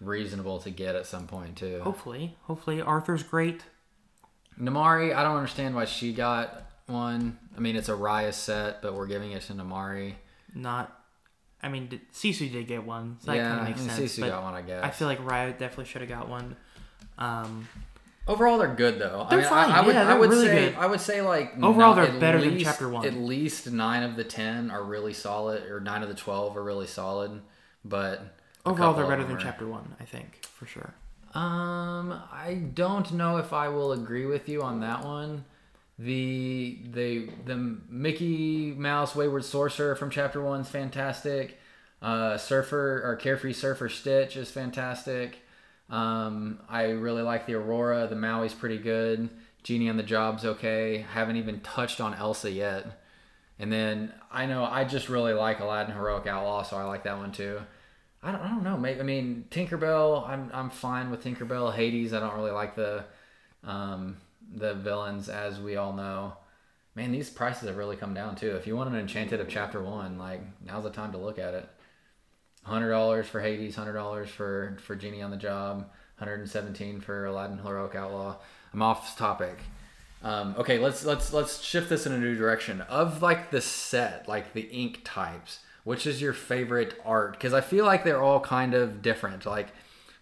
reasonable 0.00 0.60
to 0.60 0.70
get 0.70 0.94
at 0.94 1.06
some 1.06 1.26
point 1.26 1.56
too. 1.56 1.80
Hopefully, 1.82 2.36
hopefully 2.42 2.80
Arthur's 2.80 3.22
great. 3.22 3.62
Namaari, 4.60 5.14
I 5.14 5.22
don't 5.22 5.36
understand 5.36 5.74
why 5.74 5.84
she 5.84 6.12
got 6.12 6.68
one. 6.86 7.38
I 7.56 7.60
mean, 7.60 7.76
it's 7.76 7.88
a 7.88 7.92
Raya 7.92 8.32
set, 8.32 8.82
but 8.82 8.94
we're 8.94 9.06
giving 9.06 9.32
it 9.32 9.42
to 9.42 9.52
Namaari. 9.52 10.14
Not, 10.54 10.96
I 11.62 11.68
mean, 11.68 11.88
did, 11.88 12.12
Sisu 12.12 12.50
did 12.50 12.66
get 12.66 12.84
one, 12.84 13.18
so 13.20 13.30
that 13.30 13.36
yeah, 13.36 13.48
kind 13.48 13.60
of 13.60 13.66
makes 13.66 13.80
I 13.80 13.82
mean, 13.82 14.08
sense. 14.08 14.18
Sisu 14.18 14.28
got 14.28 14.42
one, 14.42 14.54
I 14.54 14.62
guess. 14.62 14.82
I 14.84 14.90
feel 14.90 15.06
like 15.06 15.20
Raya 15.20 15.56
definitely 15.56 15.84
should 15.84 16.00
have 16.00 16.10
got 16.10 16.28
one. 16.28 16.56
Um, 17.18 17.68
Overall, 18.28 18.58
they're 18.58 18.74
good 18.74 18.98
though. 18.98 19.26
They're 19.30 19.38
I 19.38 19.42
mean, 19.42 19.50
fine. 19.50 19.70
I, 19.70 19.78
I 19.78 19.86
would, 19.86 19.94
Yeah, 19.94 20.02
I 20.02 20.04
they're 20.06 20.18
would 20.18 20.30
really 20.30 20.46
say, 20.46 20.68
good. 20.70 20.74
I 20.78 20.86
would 20.86 21.00
say 21.00 21.22
like 21.22 21.54
Overall, 21.62 21.94
no- 21.96 22.06
they're 22.06 22.20
better 22.20 22.40
than 22.40 22.58
chapter 22.58 22.88
one. 22.88 23.06
At 23.06 23.14
least 23.14 23.70
nine 23.72 24.02
of 24.02 24.16
the 24.16 24.24
ten 24.24 24.70
are 24.70 24.84
really 24.84 25.14
solid, 25.14 25.64
or 25.64 25.80
nine 25.80 26.02
of 26.02 26.08
the 26.08 26.14
twelve 26.14 26.56
are 26.56 26.62
really 26.62 26.86
solid. 26.86 27.40
But 27.84 28.20
overall, 28.66 28.92
they're 28.94 29.06
better 29.06 29.24
than 29.24 29.36
are- 29.36 29.40
chapter 29.40 29.66
one, 29.66 29.94
I 29.98 30.04
think, 30.04 30.44
for 30.44 30.66
sure. 30.66 30.94
Um, 31.34 32.12
I 32.32 32.54
don't 32.74 33.12
know 33.12 33.36
if 33.38 33.52
I 33.52 33.68
will 33.68 33.92
agree 33.92 34.26
with 34.26 34.48
you 34.48 34.62
on 34.62 34.80
that 34.80 35.04
one. 35.04 35.44
The 35.98 36.78
the 36.92 37.28
the 37.44 37.56
Mickey 37.88 38.72
Mouse 38.72 39.16
Wayward 39.16 39.44
Sorcerer 39.44 39.94
from 39.96 40.10
chapter 40.10 40.40
one's 40.42 40.68
fantastic. 40.68 41.58
Uh, 42.00 42.36
Surfer 42.38 43.02
or 43.04 43.16
Carefree 43.16 43.52
Surfer 43.52 43.88
Stitch 43.88 44.36
is 44.36 44.50
fantastic. 44.50 45.38
Um, 45.90 46.60
I 46.68 46.90
really 46.90 47.22
like 47.22 47.46
the 47.46 47.54
Aurora. 47.54 48.06
The 48.08 48.16
Maui's 48.16 48.54
pretty 48.54 48.78
good. 48.78 49.30
Genie 49.62 49.88
on 49.88 49.96
the 49.96 50.02
Job's 50.02 50.44
okay. 50.44 51.04
Haven't 51.12 51.36
even 51.36 51.60
touched 51.60 52.00
on 52.00 52.14
Elsa 52.14 52.50
yet. 52.50 53.00
And 53.58 53.72
then 53.72 54.12
I 54.30 54.46
know 54.46 54.64
I 54.64 54.84
just 54.84 55.08
really 55.08 55.32
like 55.32 55.60
Aladdin 55.60 55.94
Heroic 55.94 56.26
Outlaw, 56.26 56.62
so 56.62 56.76
I 56.76 56.84
like 56.84 57.04
that 57.04 57.18
one 57.18 57.32
too. 57.32 57.60
I 58.22 58.32
don't, 58.32 58.40
I 58.40 58.48
don't 58.48 58.62
know. 58.62 58.76
Maybe 58.76 59.00
I 59.00 59.02
mean 59.02 59.46
Tinkerbell. 59.50 60.28
I'm 60.28 60.50
I'm 60.52 60.70
fine 60.70 61.10
with 61.10 61.24
Tinkerbell. 61.24 61.74
Hades. 61.74 62.12
I 62.12 62.20
don't 62.20 62.36
really 62.36 62.50
like 62.50 62.76
the 62.76 63.04
um, 63.64 64.16
the 64.54 64.74
villains, 64.74 65.28
as 65.28 65.60
we 65.60 65.76
all 65.76 65.92
know. 65.92 66.34
Man, 66.94 67.12
these 67.12 67.30
prices 67.30 67.68
have 67.68 67.76
really 67.76 67.96
come 67.96 68.14
down 68.14 68.36
too. 68.36 68.56
If 68.56 68.66
you 68.66 68.76
want 68.76 68.90
an 68.90 68.96
Enchanted 68.96 69.40
of 69.40 69.48
Chapter 69.48 69.82
One, 69.82 70.18
like 70.18 70.40
now's 70.64 70.84
the 70.84 70.90
time 70.90 71.12
to 71.12 71.18
look 71.18 71.38
at 71.38 71.54
it. 71.54 71.68
Hundred 72.68 72.90
dollars 72.90 73.26
for 73.26 73.40
Hades. 73.40 73.76
Hundred 73.76 73.94
dollars 73.94 74.28
for 74.28 74.76
for 74.84 74.94
Genie 74.94 75.22
on 75.22 75.30
the 75.30 75.36
Job. 75.36 75.88
Hundred 76.16 76.40
and 76.40 76.48
seventeen 76.48 77.00
for 77.00 77.26
Aladdin 77.26 77.58
Heroic 77.58 77.94
Outlaw. 77.94 78.36
I'm 78.72 78.82
off 78.82 79.16
topic. 79.16 79.58
Um, 80.22 80.54
okay, 80.58 80.78
let's 80.78 81.04
let's 81.04 81.32
let's 81.32 81.62
shift 81.62 81.88
this 81.88 82.06
in 82.06 82.12
a 82.12 82.18
new 82.18 82.34
direction. 82.36 82.82
Of 82.82 83.22
like 83.22 83.50
the 83.50 83.60
set, 83.60 84.28
like 84.28 84.52
the 84.52 84.68
ink 84.70 85.00
types, 85.04 85.60
which 85.84 86.06
is 86.06 86.20
your 86.20 86.32
favorite 86.32 87.00
art? 87.04 87.32
Because 87.32 87.54
I 87.54 87.60
feel 87.60 87.84
like 87.84 88.04
they're 88.04 88.22
all 88.22 88.40
kind 88.40 88.74
of 88.74 89.00
different. 89.00 89.46
Like 89.46 89.68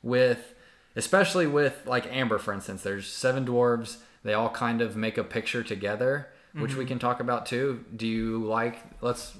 with, 0.02 0.54
especially 0.94 1.46
with 1.46 1.82
like 1.86 2.06
Amber, 2.14 2.38
for 2.38 2.52
instance, 2.52 2.82
there's 2.82 3.06
seven 3.06 3.46
dwarves. 3.46 3.96
They 4.22 4.34
all 4.34 4.50
kind 4.50 4.80
of 4.82 4.96
make 4.96 5.18
a 5.18 5.24
picture 5.24 5.62
together, 5.62 6.28
which 6.52 6.74
we 6.74 6.84
can 6.84 6.98
talk 6.98 7.20
about 7.20 7.46
too. 7.46 7.84
Do 7.94 8.06
you 8.06 8.44
like? 8.44 8.78
Let's 9.00 9.32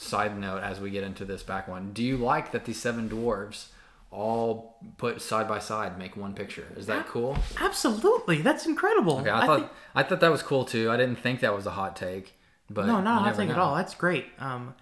side 0.00 0.38
note 0.38 0.62
as 0.62 0.80
we 0.80 0.90
get 0.90 1.04
into 1.04 1.24
this 1.24 1.42
back 1.42 1.68
one. 1.68 1.92
Do 1.92 2.02
you 2.02 2.16
like 2.16 2.52
that 2.52 2.64
these 2.64 2.80
seven 2.80 3.08
dwarves 3.08 3.66
all 4.10 4.78
put 4.96 5.20
side 5.20 5.46
by 5.46 5.58
side 5.58 5.98
make 5.98 6.16
one 6.16 6.34
picture? 6.34 6.66
Is 6.76 6.86
that 6.86 7.06
cool? 7.06 7.36
Absolutely, 7.60 8.40
that's 8.42 8.66
incredible. 8.66 9.18
Okay, 9.18 9.30
I, 9.30 9.42
I 9.42 9.46
thought 9.46 9.58
think- 9.60 9.72
I 9.94 10.02
thought 10.02 10.20
that 10.20 10.30
was 10.30 10.42
cool 10.42 10.64
too. 10.64 10.90
I 10.90 10.96
didn't 10.96 11.16
think 11.16 11.40
that 11.40 11.54
was 11.54 11.66
a 11.66 11.70
hot 11.70 11.96
take, 11.96 12.32
but 12.68 12.86
no, 12.86 13.00
not 13.00 13.20
a 13.20 13.24
hot 13.24 13.36
take 13.36 13.50
at 13.50 13.58
all. 13.58 13.74
That's 13.74 13.94
great. 13.94 14.26
Um, 14.38 14.74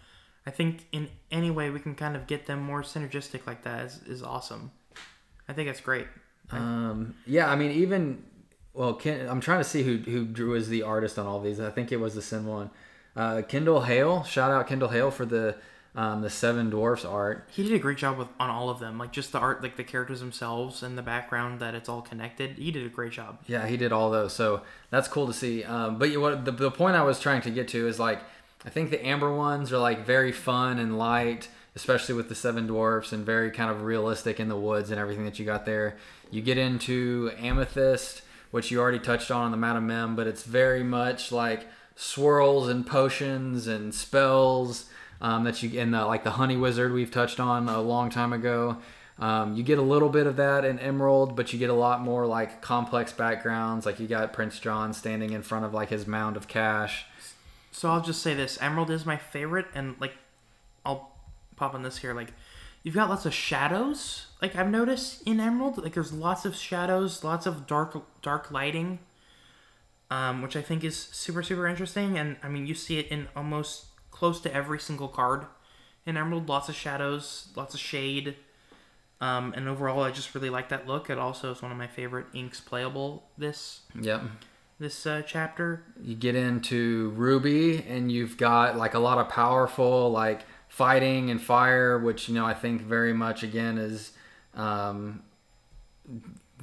I 0.46 0.50
think 0.50 0.86
in 0.92 1.08
any 1.30 1.50
way 1.50 1.68
we 1.68 1.80
can 1.80 1.94
kind 1.94 2.16
of 2.16 2.26
get 2.26 2.46
them 2.46 2.62
more 2.62 2.82
synergistic 2.82 3.46
like 3.46 3.64
that 3.64 3.84
is, 3.86 4.00
is 4.06 4.22
awesome. 4.22 4.70
I 5.48 5.52
think 5.52 5.68
that's 5.68 5.80
great. 5.80 6.06
Um, 6.50 7.14
yeah, 7.26 7.50
I 7.50 7.56
mean, 7.56 7.72
even 7.72 8.24
well, 8.72 8.94
Ken, 8.94 9.28
I'm 9.28 9.40
trying 9.40 9.58
to 9.58 9.64
see 9.64 9.82
who 9.82 9.98
who 9.98 10.24
drew 10.24 10.54
as 10.54 10.68
the 10.68 10.82
artist 10.84 11.18
on 11.18 11.26
all 11.26 11.40
these. 11.40 11.60
I 11.60 11.70
think 11.70 11.92
it 11.92 11.98
was 11.98 12.14
the 12.14 12.22
Sin 12.22 12.46
one. 12.46 12.70
Uh, 13.16 13.42
Kendall 13.42 13.82
Hale, 13.82 14.22
shout 14.24 14.50
out 14.50 14.66
Kendall 14.68 14.88
Hale 14.90 15.10
for 15.10 15.24
the 15.26 15.56
um, 15.96 16.20
the 16.22 16.30
Seven 16.30 16.70
Dwarfs 16.70 17.04
art. 17.04 17.48
He 17.50 17.64
did 17.64 17.72
a 17.72 17.78
great 17.78 17.98
job 17.98 18.18
with 18.18 18.28
on 18.38 18.50
all 18.50 18.70
of 18.70 18.78
them, 18.78 18.98
like 18.98 19.10
just 19.10 19.32
the 19.32 19.38
art, 19.40 19.62
like 19.62 19.76
the 19.76 19.82
characters 19.82 20.20
themselves 20.20 20.82
and 20.84 20.96
the 20.96 21.02
background 21.02 21.58
that 21.60 21.74
it's 21.74 21.88
all 21.88 22.02
connected. 22.02 22.50
He 22.58 22.70
did 22.70 22.86
a 22.86 22.88
great 22.88 23.10
job. 23.12 23.40
Yeah, 23.48 23.66
he 23.66 23.76
did 23.76 23.90
all 23.90 24.10
those, 24.10 24.32
so 24.32 24.62
that's 24.90 25.08
cool 25.08 25.26
to 25.26 25.32
see. 25.32 25.64
Um, 25.64 25.98
but 25.98 26.10
you- 26.10 26.20
what 26.20 26.44
the, 26.44 26.52
the 26.52 26.70
point 26.70 26.94
I 26.94 27.02
was 27.02 27.18
trying 27.18 27.40
to 27.42 27.50
get 27.50 27.66
to 27.68 27.88
is 27.88 27.98
like, 27.98 28.20
I 28.64 28.70
think 28.70 28.90
the 28.90 29.04
amber 29.04 29.34
ones 29.34 29.72
are 29.72 29.78
like 29.78 30.04
very 30.06 30.30
fun 30.30 30.78
and 30.78 30.98
light, 30.98 31.48
especially 31.74 32.14
with 32.14 32.28
the 32.28 32.34
seven 32.36 32.68
dwarfs, 32.68 33.12
and 33.12 33.26
very 33.26 33.50
kind 33.50 33.70
of 33.70 33.82
realistic 33.82 34.38
in 34.38 34.48
the 34.48 34.56
woods 34.56 34.90
and 34.92 35.00
everything 35.00 35.24
that 35.24 35.40
you 35.40 35.44
got 35.46 35.64
there. 35.66 35.96
You 36.30 36.42
get 36.42 36.58
into 36.58 37.32
amethyst, 37.40 38.22
which 38.52 38.70
you 38.70 38.78
already 38.78 38.98
touched 39.00 39.32
on 39.32 39.46
on 39.46 39.50
the 39.50 39.56
Madame 39.56 39.86
Mim, 39.88 40.14
but 40.14 40.28
it's 40.28 40.44
very 40.44 40.84
much 40.84 41.32
like 41.32 41.66
swirls 42.00 42.68
and 42.68 42.86
potions 42.86 43.66
and 43.66 43.92
spells 43.92 44.88
um, 45.20 45.42
that 45.42 45.64
you 45.64 45.80
in 45.80 45.90
the 45.90 46.04
like 46.04 46.22
the 46.22 46.30
honey 46.30 46.56
wizard 46.56 46.92
we've 46.92 47.10
touched 47.10 47.40
on 47.40 47.68
a 47.68 47.80
long 47.80 48.08
time 48.08 48.32
ago. 48.32 48.76
Um, 49.18 49.56
you 49.56 49.64
get 49.64 49.80
a 49.80 49.82
little 49.82 50.08
bit 50.08 50.28
of 50.28 50.36
that 50.36 50.64
in 50.64 50.78
Emerald, 50.78 51.34
but 51.34 51.52
you 51.52 51.58
get 51.58 51.70
a 51.70 51.74
lot 51.74 52.00
more 52.00 52.24
like 52.24 52.62
complex 52.62 53.12
backgrounds. 53.12 53.84
Like 53.84 53.98
you 53.98 54.06
got 54.06 54.32
Prince 54.32 54.60
John 54.60 54.92
standing 54.92 55.32
in 55.32 55.42
front 55.42 55.64
of 55.64 55.74
like 55.74 55.88
his 55.88 56.06
mound 56.06 56.36
of 56.36 56.46
cash. 56.46 57.04
So 57.72 57.90
I'll 57.90 58.00
just 58.00 58.22
say 58.22 58.32
this: 58.32 58.58
Emerald 58.60 58.92
is 58.92 59.04
my 59.04 59.16
favorite, 59.16 59.66
and 59.74 59.96
like, 59.98 60.14
I'll 60.86 61.16
pop 61.56 61.74
on 61.74 61.82
this 61.82 61.98
here. 61.98 62.14
Like, 62.14 62.32
you've 62.84 62.94
got 62.94 63.08
lots 63.08 63.26
of 63.26 63.34
shadows. 63.34 64.28
Like 64.40 64.54
I've 64.54 64.70
noticed 64.70 65.26
in 65.26 65.40
Emerald, 65.40 65.82
like 65.82 65.94
there's 65.94 66.12
lots 66.12 66.44
of 66.44 66.54
shadows, 66.54 67.24
lots 67.24 67.44
of 67.44 67.66
dark 67.66 68.00
dark 68.22 68.52
lighting, 68.52 69.00
um, 70.10 70.42
which 70.42 70.56
I 70.56 70.62
think 70.62 70.84
is 70.84 70.96
super 70.96 71.42
super 71.42 71.66
interesting. 71.66 72.18
And 72.18 72.36
I 72.42 72.48
mean, 72.48 72.66
you 72.66 72.74
see 72.74 72.98
it 72.98 73.08
in 73.08 73.28
almost 73.36 73.86
close 74.10 74.40
to 74.40 74.54
every 74.54 74.78
single 74.80 75.08
card 75.08 75.46
in 76.06 76.16
Emerald. 76.16 76.48
Lots 76.48 76.68
of 76.68 76.74
shadows, 76.74 77.48
lots 77.54 77.74
of 77.74 77.80
shade. 77.80 78.36
Um, 79.20 79.52
and 79.56 79.68
overall, 79.68 80.02
I 80.02 80.10
just 80.12 80.34
really 80.34 80.50
like 80.50 80.68
that 80.68 80.86
look. 80.86 81.10
It 81.10 81.18
also 81.18 81.50
is 81.50 81.60
one 81.60 81.72
of 81.72 81.78
my 81.78 81.88
favorite 81.88 82.26
inks 82.32 82.60
playable 82.60 83.24
this 83.36 83.80
Yep. 84.00 84.22
this 84.78 85.06
uh, 85.06 85.22
chapter. 85.26 85.82
You 86.00 86.14
get 86.14 86.36
into 86.36 87.12
Ruby, 87.16 87.84
and 87.88 88.12
you've 88.12 88.36
got 88.36 88.76
like 88.76 88.94
a 88.94 89.00
lot 89.00 89.18
of 89.18 89.28
powerful 89.28 90.10
like 90.12 90.42
fighting 90.68 91.30
and 91.30 91.42
fire, 91.42 91.98
which 91.98 92.28
you 92.28 92.34
know 92.36 92.46
I 92.46 92.54
think 92.54 92.82
very 92.82 93.12
much 93.12 93.42
again 93.42 93.76
is 93.76 94.12
um, 94.54 95.22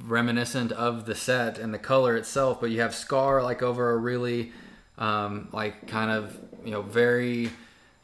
reminiscent 0.04 0.72
of 0.72 1.06
the 1.06 1.14
set 1.14 1.58
and 1.58 1.72
the 1.72 1.78
color 1.78 2.16
itself. 2.16 2.60
But 2.60 2.70
you 2.70 2.80
have 2.80 2.94
Scar 2.94 3.42
like 3.42 3.62
over 3.62 3.90
a 3.90 3.96
really 3.96 4.52
um, 4.98 5.48
like 5.52 5.86
kind 5.86 6.10
of 6.10 6.38
you 6.64 6.70
know 6.70 6.82
very 6.82 7.50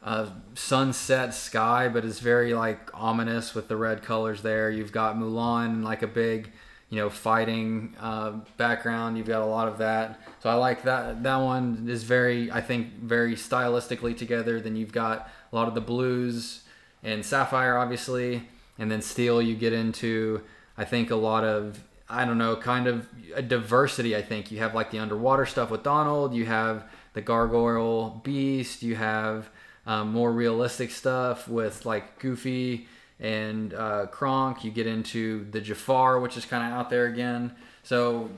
uh, 0.03 0.27
sunset 0.53 1.33
sky, 1.33 1.87
but 1.87 2.03
it's 2.03 2.19
very 2.19 2.53
like 2.53 2.89
ominous 2.93 3.55
with 3.55 3.67
the 3.67 3.77
red 3.77 4.03
colors 4.03 4.41
there. 4.41 4.69
You've 4.69 4.91
got 4.91 5.15
Mulan, 5.15 5.83
like 5.83 6.01
a 6.01 6.07
big, 6.07 6.51
you 6.89 6.97
know, 6.97 7.09
fighting 7.09 7.95
uh, 7.99 8.31
background. 8.57 9.17
You've 9.17 9.27
got 9.27 9.41
a 9.41 9.45
lot 9.45 9.67
of 9.67 9.77
that. 9.77 10.19
So 10.41 10.49
I 10.49 10.55
like 10.55 10.83
that. 10.83 11.23
That 11.23 11.37
one 11.37 11.87
is 11.89 12.03
very, 12.03 12.51
I 12.51 12.59
think, 12.59 12.95
very 12.99 13.35
stylistically 13.35 14.17
together. 14.17 14.59
Then 14.59 14.75
you've 14.75 14.91
got 14.91 15.29
a 15.51 15.55
lot 15.55 15.69
of 15.69 15.73
the 15.73 15.81
blues 15.81 16.63
and 17.01 17.25
sapphire, 17.25 17.77
obviously, 17.77 18.49
and 18.77 18.91
then 18.91 19.01
steel. 19.01 19.41
You 19.41 19.55
get 19.55 19.71
into, 19.71 20.43
I 20.77 20.85
think, 20.85 21.11
a 21.11 21.15
lot 21.15 21.43
of 21.43 21.83
I 22.09 22.25
don't 22.25 22.37
know, 22.37 22.55
kind 22.55 22.87
of 22.87 23.07
a 23.33 23.41
diversity. 23.41 24.15
I 24.15 24.21
think 24.21 24.51
you 24.51 24.59
have 24.59 24.75
like 24.75 24.91
the 24.91 24.99
underwater 24.99 25.45
stuff 25.45 25.71
with 25.71 25.83
Donald. 25.83 26.33
You 26.33 26.45
have 26.45 26.85
the 27.13 27.21
gargoyle 27.21 28.21
beast. 28.23 28.83
You 28.83 28.95
have 28.95 29.49
um, 29.85 30.11
more 30.11 30.31
realistic 30.31 30.91
stuff 30.91 31.47
with 31.47 31.85
like 31.85 32.19
Goofy 32.19 32.87
and 33.19 33.73
uh, 33.73 34.05
Kronk. 34.07 34.63
You 34.63 34.71
get 34.71 34.85
into 34.85 35.49
the 35.51 35.61
Jafar, 35.61 36.19
which 36.19 36.37
is 36.37 36.45
kind 36.45 36.71
of 36.71 36.77
out 36.77 36.89
there 36.89 37.05
again. 37.05 37.55
So 37.83 38.29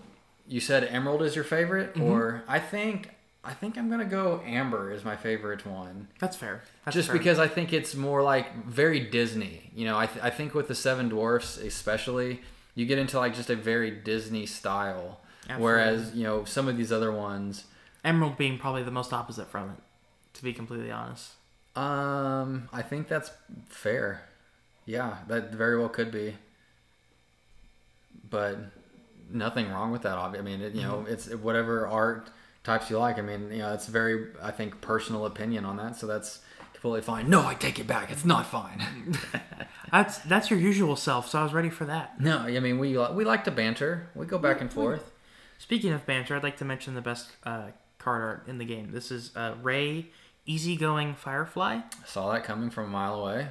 you 0.48 0.60
said 0.60 0.84
Emerald 0.86 1.22
is 1.24 1.36
your 1.36 1.44
favorite, 1.44 2.00
or 2.00 2.44
I 2.48 2.60
think 2.60 3.10
I 3.46 3.54
think 3.54 3.78
I'm 3.78 3.90
gonna 3.90 4.06
go 4.06 4.42
Amber 4.46 4.92
is 4.92 5.04
my 5.06 5.16
favorite 5.16 5.66
one. 5.66 6.08
That's 6.20 6.36
fair. 6.36 6.64
That's 6.84 6.96
Just 6.96 7.10
fair. 7.10 7.18
because 7.18 7.38
I 7.40 7.48
think 7.48 7.72
it's 7.74 7.94
more 7.96 8.22
like 8.24 8.66
very 8.66 9.00
Disney. 9.00 9.70
You 9.76 9.86
know, 9.86 9.98
I, 9.98 10.08
th- 10.08 10.24
I 10.24 10.30
think 10.32 10.54
with 10.56 10.68
the 10.68 10.76
Seven 10.76 11.10
Dwarfs 11.10 11.58
especially, 11.58 12.42
you 12.74 12.86
get 12.86 12.98
into 12.98 13.20
like 13.20 13.36
just 13.36 13.50
a 13.50 13.56
very 13.56 13.92
Disney 13.92 14.46
style. 14.46 15.20
Whereas 15.58 16.14
you 16.16 16.24
know 16.24 16.44
some 16.44 16.68
of 16.68 16.76
these 16.76 16.92
other 16.92 17.12
ones, 17.12 17.66
Emerald 18.04 18.36
being 18.36 18.58
probably 18.58 18.82
the 18.84 18.90
most 18.92 19.14
opposite 19.14 19.48
from 19.48 19.70
it, 19.70 19.78
to 20.34 20.44
be 20.44 20.52
completely 20.54 20.90
honest. 20.92 21.34
um, 21.76 22.68
I 22.74 22.82
think 22.82 23.08
that's 23.08 23.30
fair. 23.70 24.24
Yeah, 24.88 25.18
that 25.28 25.52
very 25.54 25.78
well 25.78 25.90
could 25.90 26.12
be. 26.12 26.36
But 28.30 28.58
nothing 29.30 29.70
wrong 29.70 29.92
with 29.92 30.02
that. 30.04 30.18
obvi- 30.18 30.40
I 30.40 30.42
mean, 30.42 30.62
it, 30.62 30.74
you 30.74 30.82
know, 30.82 31.06
it's 31.08 31.28
whatever 31.30 31.88
art 31.88 32.30
types 32.66 32.90
you 32.90 32.98
like. 33.00 33.18
I 33.18 33.22
mean, 33.22 33.50
you 33.52 33.60
know, 33.60 33.74
it's 33.74 33.88
very, 33.88 34.28
I 34.42 34.52
think, 34.52 34.82
personal 34.82 35.26
opinion 35.26 35.64
on 35.64 35.78
that. 35.78 35.96
So 35.96 36.06
that's 36.08 36.40
completely 36.74 37.02
fine. 37.02 37.30
No, 37.30 37.46
I 37.46 37.54
take 37.54 37.80
it 37.80 37.88
back. 37.88 38.12
It's 38.12 38.26
not 38.26 38.46
fine. 38.46 39.18
That's 39.92 40.18
that's 40.20 40.50
your 40.50 40.60
usual 40.60 40.96
self, 40.98 41.30
so 41.30 41.40
I 41.40 41.44
was 41.44 41.54
ready 41.54 41.70
for 41.70 41.86
that. 41.86 42.20
no, 42.20 42.40
I 42.40 42.60
mean, 42.60 42.80
we 42.80 42.98
we 42.98 43.24
like 43.24 43.44
to 43.46 43.52
banter. 43.52 44.10
We 44.14 44.26
go 44.26 44.38
back 44.38 44.60
and 44.60 44.74
forth. 44.74 45.12
Speaking 45.58 45.94
of 45.94 46.06
banter, 46.06 46.36
I'd 46.36 46.44
like 46.44 46.58
to 46.58 46.66
mention 46.66 46.96
the 46.96 47.02
best 47.02 47.30
uh, 47.46 47.68
card 47.98 48.22
art 48.24 48.48
in 48.48 48.58
the 48.58 48.66
game. 48.66 48.92
This 48.92 49.10
is 49.12 49.32
uh, 49.38 49.54
Ray, 49.62 50.08
easygoing 50.46 51.14
Firefly. 51.16 51.76
I 51.76 51.84
Saw 52.06 52.34
that 52.34 52.44
coming 52.44 52.72
from 52.72 52.86
a 52.86 52.90
mile 52.90 53.22
away. 53.22 53.48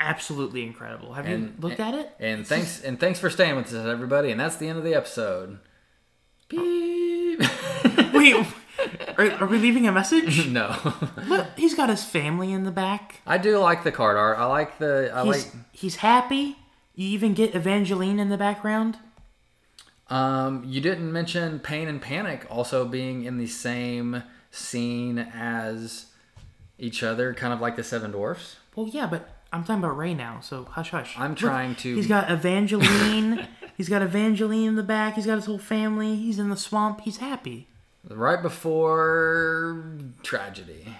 Absolutely 0.00 0.64
incredible. 0.64 1.12
Have 1.12 1.28
you 1.28 1.34
And- 1.34 1.62
looked 1.62 1.80
at 1.80 1.94
it? 1.94 2.12
And 2.18 2.44
thanks 2.44 2.82
and 2.82 2.98
thanks 2.98 3.20
for 3.20 3.30
staying 3.30 3.54
with 3.54 3.66
us, 3.66 3.86
everybody. 3.86 4.30
And 4.32 4.40
that's 4.40 4.56
the 4.56 4.68
end 4.68 4.78
of 4.78 4.84
the 4.84 4.94
episode. 4.94 5.58
Beep. 6.48 6.97
Wait, 8.18 8.46
are, 9.16 9.30
are 9.42 9.46
we 9.46 9.58
leaving 9.58 9.86
a 9.88 9.92
message? 9.92 10.46
no, 10.48 10.76
Look, 11.26 11.46
he's 11.56 11.74
got 11.74 11.88
his 11.88 12.04
family 12.04 12.52
in 12.52 12.64
the 12.64 12.70
back. 12.70 13.20
I 13.26 13.38
do 13.38 13.58
like 13.58 13.84
the 13.84 13.92
card 13.92 14.16
art. 14.16 14.38
I 14.38 14.44
like 14.46 14.78
the. 14.78 15.10
I 15.14 15.24
He's 15.24 15.44
like. 15.46 15.54
he's 15.72 15.96
happy. 15.96 16.56
You 16.94 17.08
even 17.08 17.34
get 17.34 17.54
Evangeline 17.54 18.18
in 18.18 18.28
the 18.28 18.36
background. 18.38 18.98
Um, 20.08 20.64
you 20.66 20.80
didn't 20.80 21.12
mention 21.12 21.60
Pain 21.60 21.86
and 21.88 22.00
Panic 22.00 22.46
also 22.50 22.84
being 22.86 23.24
in 23.24 23.36
the 23.38 23.46
same 23.46 24.22
scene 24.50 25.18
as 25.18 26.06
each 26.78 27.02
other, 27.02 27.34
kind 27.34 27.52
of 27.52 27.60
like 27.60 27.76
the 27.76 27.84
Seven 27.84 28.10
Dwarfs. 28.12 28.56
Well, 28.74 28.88
yeah, 28.88 29.06
but 29.06 29.28
I'm 29.52 29.64
talking 29.64 29.82
about 29.84 29.96
Ray 29.98 30.14
now, 30.14 30.40
so 30.40 30.64
hush 30.64 30.90
hush. 30.90 31.14
I'm 31.18 31.30
Look, 31.30 31.38
trying 31.38 31.74
to- 31.76 31.94
He's 31.94 32.06
got 32.06 32.30
Evangeline. 32.30 33.46
he's 33.76 33.88
got 33.88 34.00
Evangeline 34.02 34.68
in 34.68 34.76
the 34.76 34.82
back. 34.82 35.14
He's 35.14 35.26
got 35.26 35.36
his 35.36 35.46
whole 35.46 35.58
family. 35.58 36.16
He's 36.16 36.38
in 36.38 36.48
the 36.48 36.56
swamp. 36.56 37.02
He's 37.02 37.18
happy. 37.18 37.68
Right 38.10 38.40
before 38.40 39.84
tragedy. 40.22 40.96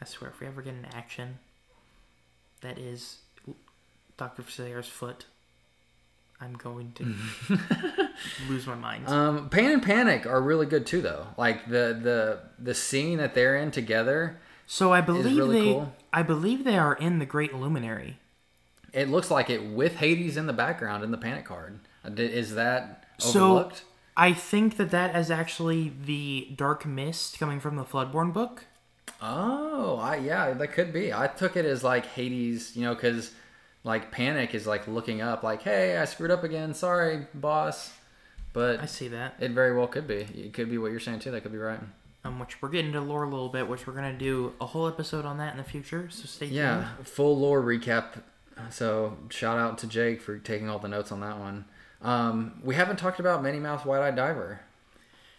I 0.00 0.04
swear, 0.04 0.30
if 0.30 0.40
we 0.40 0.46
ever 0.46 0.62
get 0.62 0.74
an 0.74 0.86
action 0.92 1.38
that 2.60 2.78
is 2.78 3.18
Dr. 4.16 4.42
Sayer's 4.48 4.86
foot, 4.86 5.26
I'm 6.40 6.52
going 6.54 6.92
to 6.96 7.14
lose 8.48 8.66
my 8.66 8.74
mind. 8.76 9.08
Um, 9.08 9.48
Pain 9.48 9.70
and 9.70 9.82
Panic 9.82 10.26
are 10.26 10.40
really 10.40 10.66
good 10.66 10.86
too, 10.86 11.00
though. 11.02 11.26
Like 11.36 11.64
the 11.66 11.98
the 12.00 12.40
the 12.62 12.74
scene 12.74 13.18
that 13.18 13.34
they're 13.34 13.56
in 13.56 13.70
together. 13.70 14.38
so 14.66 14.92
I 14.92 15.00
believe 15.00 15.36
really 15.36 15.60
they, 15.60 15.72
cool. 15.72 15.92
I 16.12 16.22
believe 16.22 16.62
they 16.64 16.78
are 16.78 16.94
in 16.94 17.18
the 17.18 17.26
Great 17.26 17.50
Illuminary. 17.52 18.18
It 18.92 19.08
looks 19.08 19.30
like 19.30 19.50
it 19.50 19.64
with 19.64 19.96
Hades 19.96 20.36
in 20.36 20.46
the 20.46 20.52
background 20.52 21.02
in 21.04 21.10
the 21.10 21.18
Panic 21.18 21.44
card. 21.46 21.80
Uh, 22.04 22.10
Is 22.16 22.54
that 22.54 23.04
So- 23.18 23.44
overlooked? 23.56 23.82
I 24.16 24.32
think 24.32 24.76
that 24.78 24.90
that 24.90 25.14
is 25.14 25.30
actually 25.30 25.92
the 26.04 26.48
Dark 26.56 26.86
Mist 26.86 27.38
coming 27.38 27.60
from 27.60 27.76
the 27.76 27.84
Floodborn 27.84 28.32
book. 28.32 28.64
Oh, 29.20 29.98
I 29.98 30.16
yeah, 30.16 30.52
that 30.52 30.68
could 30.68 30.92
be. 30.92 31.12
I 31.12 31.26
took 31.26 31.56
it 31.56 31.64
as 31.64 31.84
like 31.84 32.06
Hades, 32.06 32.76
you 32.76 32.82
know, 32.82 32.94
because 32.94 33.32
like 33.84 34.10
Panic 34.10 34.54
is 34.54 34.66
like 34.66 34.88
looking 34.88 35.20
up, 35.20 35.42
like, 35.42 35.62
"Hey, 35.62 35.96
I 35.96 36.04
screwed 36.06 36.30
up 36.30 36.44
again. 36.44 36.74
Sorry, 36.74 37.26
boss." 37.34 37.92
But 38.52 38.80
I 38.80 38.86
see 38.86 39.08
that. 39.08 39.34
it 39.38 39.50
very 39.50 39.76
well 39.76 39.86
could 39.86 40.06
be. 40.08 40.26
It 40.34 40.54
could 40.54 40.70
be 40.70 40.78
what 40.78 40.90
you're 40.90 41.00
saying 41.00 41.20
too. 41.20 41.30
That 41.30 41.42
could 41.42 41.52
be 41.52 41.58
right. 41.58 41.80
Um, 42.24 42.38
which 42.38 42.60
we're 42.60 42.70
getting 42.70 42.92
to 42.92 43.00
lore 43.00 43.24
a 43.24 43.28
little 43.28 43.50
bit, 43.50 43.68
which 43.68 43.86
we're 43.86 43.92
gonna 43.92 44.16
do 44.16 44.54
a 44.60 44.66
whole 44.66 44.88
episode 44.88 45.24
on 45.26 45.36
that 45.38 45.52
in 45.52 45.58
the 45.58 45.64
future. 45.64 46.08
So 46.10 46.24
stay 46.26 46.46
tuned. 46.46 46.56
Yeah, 46.56 46.88
full 47.04 47.38
lore 47.38 47.62
recap. 47.62 48.22
So 48.70 49.18
shout 49.28 49.58
out 49.58 49.76
to 49.78 49.86
Jake 49.86 50.22
for 50.22 50.38
taking 50.38 50.70
all 50.70 50.78
the 50.78 50.88
notes 50.88 51.12
on 51.12 51.20
that 51.20 51.38
one. 51.38 51.66
Um, 52.02 52.60
we 52.62 52.74
haven't 52.74 52.98
talked 52.98 53.20
about 53.20 53.42
Minnie 53.42 53.58
Mouse 53.58 53.84
Wide 53.84 54.02
Eyed 54.02 54.16
Diver. 54.16 54.60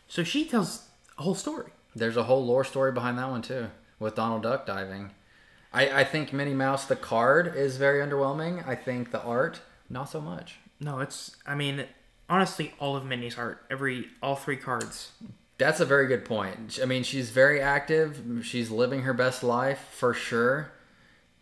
So 0.07 0.23
she 0.23 0.45
tells 0.45 0.87
a 1.17 1.23
whole 1.23 1.35
story. 1.35 1.71
There's 1.95 2.17
a 2.17 2.23
whole 2.23 2.45
lore 2.45 2.63
story 2.63 2.91
behind 2.91 3.17
that 3.17 3.29
one 3.29 3.41
too, 3.41 3.67
with 3.99 4.15
Donald 4.15 4.43
Duck 4.43 4.65
diving. 4.65 5.11
I, 5.73 6.01
I 6.01 6.03
think 6.03 6.31
Minnie 6.33 6.53
Mouse 6.53 6.85
the 6.85 6.95
card 6.95 7.55
is 7.55 7.77
very 7.77 8.05
underwhelming. 8.05 8.67
I 8.67 8.75
think 8.75 9.11
the 9.11 9.21
art 9.21 9.61
not 9.89 10.09
so 10.09 10.21
much. 10.21 10.59
No, 10.79 10.99
it's. 10.99 11.35
I 11.45 11.55
mean, 11.55 11.85
honestly, 12.29 12.73
all 12.79 12.95
of 12.95 13.05
Minnie's 13.05 13.37
art, 13.37 13.63
every 13.69 14.07
all 14.21 14.35
three 14.35 14.57
cards. 14.57 15.11
That's 15.57 15.79
a 15.79 15.85
very 15.85 16.07
good 16.07 16.23
point. 16.23 16.79
I 16.81 16.85
mean, 16.85 17.03
she's 17.03 17.31
very 17.31 17.59
active. 17.59 18.41
She's 18.43 18.69
living 18.69 19.01
her 19.03 19.13
best 19.13 19.43
life 19.43 19.87
for 19.91 20.13
sure. 20.13 20.71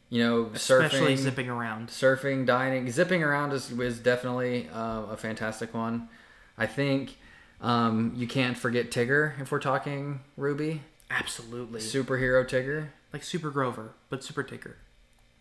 You 0.10 0.24
know, 0.24 0.52
Especially 0.54 1.16
surfing, 1.16 1.18
zipping 1.18 1.50
around. 1.50 1.90
surfing, 1.90 2.46
dining, 2.46 2.90
zipping 2.92 3.24
around 3.24 3.54
is, 3.54 3.72
is 3.72 4.00
definitely 4.00 4.70
uh, 4.74 5.04
a 5.12 5.18
fantastic 5.18 5.74
one. 5.74 6.10
I 6.58 6.68
think 6.68 7.18
um, 7.60 8.14
you 8.16 8.28
can't 8.28 8.56
forget 8.58 8.92
Tigger 8.92 9.40
if 9.42 9.52
we're 9.52 9.60
talking 9.60 10.22
Ruby, 10.38 10.82
Absolutely. 11.10 11.82
superhero 11.82 12.48
Tigger. 12.48 12.90
like 13.12 13.24
Super 13.24 13.50
Grover, 13.50 13.94
but 14.10 14.24
Super 14.24 14.44
Tigger. 14.44 14.74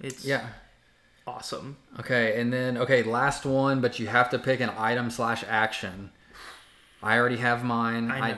It's 0.01 0.25
Yeah. 0.25 0.47
awesome. 1.27 1.77
Okay, 2.01 2.41
and 2.41 2.53
then 2.53 2.79
okay, 2.79 3.03
last 3.03 3.45
one, 3.45 3.81
but 3.81 3.99
you 3.99 4.07
have 4.07 4.31
to 4.31 4.39
pick 4.39 4.61
an 4.61 4.71
item 4.77 5.11
slash 5.11 5.45
action. 5.47 6.11
I 7.03 7.19
already 7.19 7.37
have 7.37 7.63
mine. 7.65 8.11
I 8.11 8.19
I. 8.31 8.37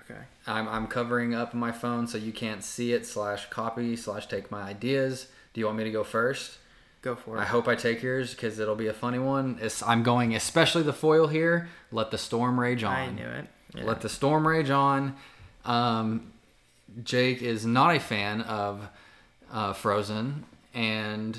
Okay. 0.00 0.20
I'm, 0.46 0.68
I'm 0.68 0.86
covering 0.88 1.34
up 1.34 1.54
my 1.54 1.72
phone 1.72 2.06
so 2.06 2.18
you 2.18 2.32
can't 2.32 2.62
see 2.62 2.92
it 2.92 3.06
slash 3.06 3.48
copy 3.48 3.96
slash 3.96 4.26
take 4.26 4.50
my 4.50 4.60
ideas. 4.62 5.28
Do 5.54 5.60
you 5.60 5.66
want 5.66 5.78
me 5.78 5.84
to 5.84 5.90
go 5.90 6.04
first? 6.04 6.58
Go 7.00 7.14
for 7.14 7.36
it. 7.36 7.40
I 7.40 7.44
hope 7.44 7.68
I 7.68 7.74
take 7.74 8.02
yours 8.02 8.34
because 8.34 8.58
it'll 8.58 8.74
be 8.74 8.88
a 8.88 8.92
funny 8.92 9.18
one. 9.18 9.58
It's, 9.60 9.82
I'm 9.82 10.02
going 10.02 10.34
especially 10.34 10.82
the 10.82 10.92
foil 10.92 11.26
here. 11.28 11.68
Let 11.92 12.10
the 12.10 12.18
storm 12.18 12.58
rage 12.58 12.82
on. 12.82 12.92
I 12.92 13.10
knew 13.10 13.26
it. 13.26 13.46
Yeah. 13.74 13.84
Let 13.84 14.00
the 14.00 14.08
storm 14.08 14.46
rage 14.46 14.70
on. 14.70 15.14
Um, 15.64 16.32
Jake 17.02 17.42
is 17.42 17.64
not 17.64 17.94
a 17.94 18.00
fan 18.00 18.40
of 18.42 18.88
uh, 19.52 19.72
Frozen, 19.72 20.44
and 20.72 21.38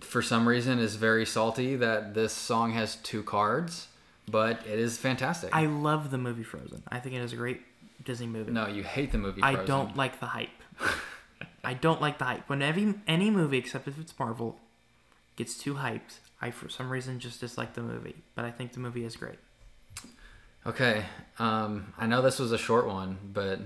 for 0.00 0.22
some 0.22 0.48
reason 0.48 0.78
is 0.78 0.96
very 0.96 1.26
salty 1.26 1.76
that 1.76 2.14
this 2.14 2.32
song 2.32 2.72
has 2.72 2.96
two 2.96 3.22
cards, 3.22 3.88
but 4.28 4.60
it 4.66 4.78
is 4.78 4.98
fantastic. 4.98 5.54
I 5.54 5.66
love 5.66 6.10
the 6.10 6.18
movie 6.18 6.42
Frozen. 6.42 6.82
I 6.88 6.98
think 7.00 7.14
it 7.14 7.20
is 7.20 7.32
a 7.32 7.36
great 7.36 7.60
Disney 8.04 8.26
movie. 8.26 8.50
no, 8.50 8.66
you 8.66 8.82
hate 8.82 9.12
the 9.12 9.18
movie. 9.18 9.40
Frozen. 9.40 9.60
I 9.60 9.64
don't 9.64 9.96
like 9.96 10.20
the 10.20 10.26
hype. 10.26 10.48
I 11.64 11.74
don't 11.74 12.00
like 12.00 12.18
the 12.18 12.24
hype. 12.24 12.48
When 12.48 12.60
every, 12.62 12.94
any 13.06 13.30
movie, 13.30 13.58
except 13.58 13.86
if 13.88 13.98
it's 13.98 14.18
Marvel, 14.18 14.58
gets 15.36 15.56
too 15.56 15.74
hyped, 15.74 16.18
I 16.40 16.50
for 16.50 16.68
some 16.68 16.90
reason 16.90 17.20
just 17.20 17.40
dislike 17.40 17.74
the 17.74 17.82
movie. 17.82 18.16
But 18.34 18.44
I 18.44 18.50
think 18.50 18.72
the 18.72 18.80
movie 18.80 19.04
is 19.04 19.16
great. 19.16 19.38
Okay, 20.66 21.04
um, 21.38 21.92
I 21.98 22.06
know 22.06 22.22
this 22.22 22.38
was 22.38 22.52
a 22.52 22.58
short 22.58 22.86
one, 22.86 23.18
but 23.32 23.58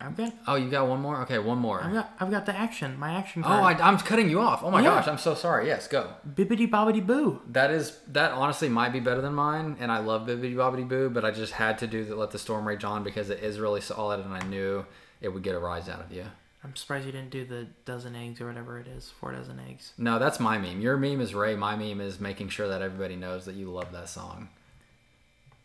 I've 0.00 0.14
got, 0.16 0.34
oh, 0.46 0.56
you 0.56 0.68
got 0.70 0.86
one 0.88 1.00
more. 1.00 1.22
Okay, 1.22 1.38
one 1.38 1.56
more. 1.58 1.82
I've 1.82 1.92
got, 1.94 2.12
I've 2.20 2.30
got 2.30 2.44
the 2.44 2.54
action. 2.54 2.98
My 2.98 3.14
action 3.14 3.42
Oh, 3.42 3.48
card. 3.48 3.80
I, 3.80 3.88
I'm 3.88 3.96
cutting 3.98 4.28
you 4.28 4.40
off. 4.40 4.62
Oh 4.62 4.70
my 4.70 4.82
Yeah. 4.82 4.90
gosh, 4.96 5.08
I'm 5.08 5.16
so 5.16 5.34
sorry. 5.34 5.68
Yes, 5.68 5.88
go. 5.88 6.10
Bibbidi 6.28 6.68
bobbidi 6.68 7.06
boo. 7.06 7.40
That 7.48 7.70
is 7.70 7.98
that 8.08 8.32
honestly 8.32 8.68
might 8.68 8.92
be 8.92 9.00
better 9.00 9.22
than 9.22 9.32
mine, 9.34 9.76
and 9.80 9.90
I 9.90 9.98
love 10.00 10.26
Bibbidi 10.26 10.54
Bobbidi 10.54 10.86
Boo, 10.86 11.08
but 11.08 11.24
I 11.24 11.30
just 11.30 11.54
had 11.54 11.78
to 11.78 11.86
do 11.86 12.04
the 12.04 12.16
Let 12.16 12.32
the 12.32 12.38
Storm 12.38 12.68
Rage 12.68 12.84
On 12.84 13.02
because 13.02 13.30
it 13.30 13.42
is 13.42 13.58
really 13.58 13.80
solid, 13.80 14.20
and 14.20 14.34
I 14.34 14.40
knew 14.40 14.84
it 15.20 15.28
would 15.28 15.42
get 15.42 15.54
a 15.54 15.58
rise 15.58 15.88
out 15.88 16.00
of 16.00 16.12
you. 16.12 16.24
I'm 16.62 16.74
surprised 16.76 17.04
you 17.04 17.12
didn't 17.12 17.30
do 17.30 17.44
the 17.44 17.66
dozen 17.84 18.16
eggs 18.16 18.40
or 18.40 18.46
whatever 18.46 18.78
it 18.78 18.86
is, 18.86 19.10
four 19.20 19.32
dozen 19.32 19.60
eggs. 19.68 19.92
No, 19.98 20.18
that's 20.18 20.40
my 20.40 20.56
meme. 20.56 20.80
Your 20.80 20.96
meme 20.96 21.20
is 21.20 21.34
Ray. 21.34 21.54
My 21.56 21.76
meme 21.76 22.00
is 22.00 22.18
making 22.18 22.48
sure 22.48 22.68
that 22.68 22.80
everybody 22.80 23.16
knows 23.16 23.44
that 23.44 23.54
you 23.54 23.70
love 23.70 23.92
that 23.92 24.08
song. 24.08 24.48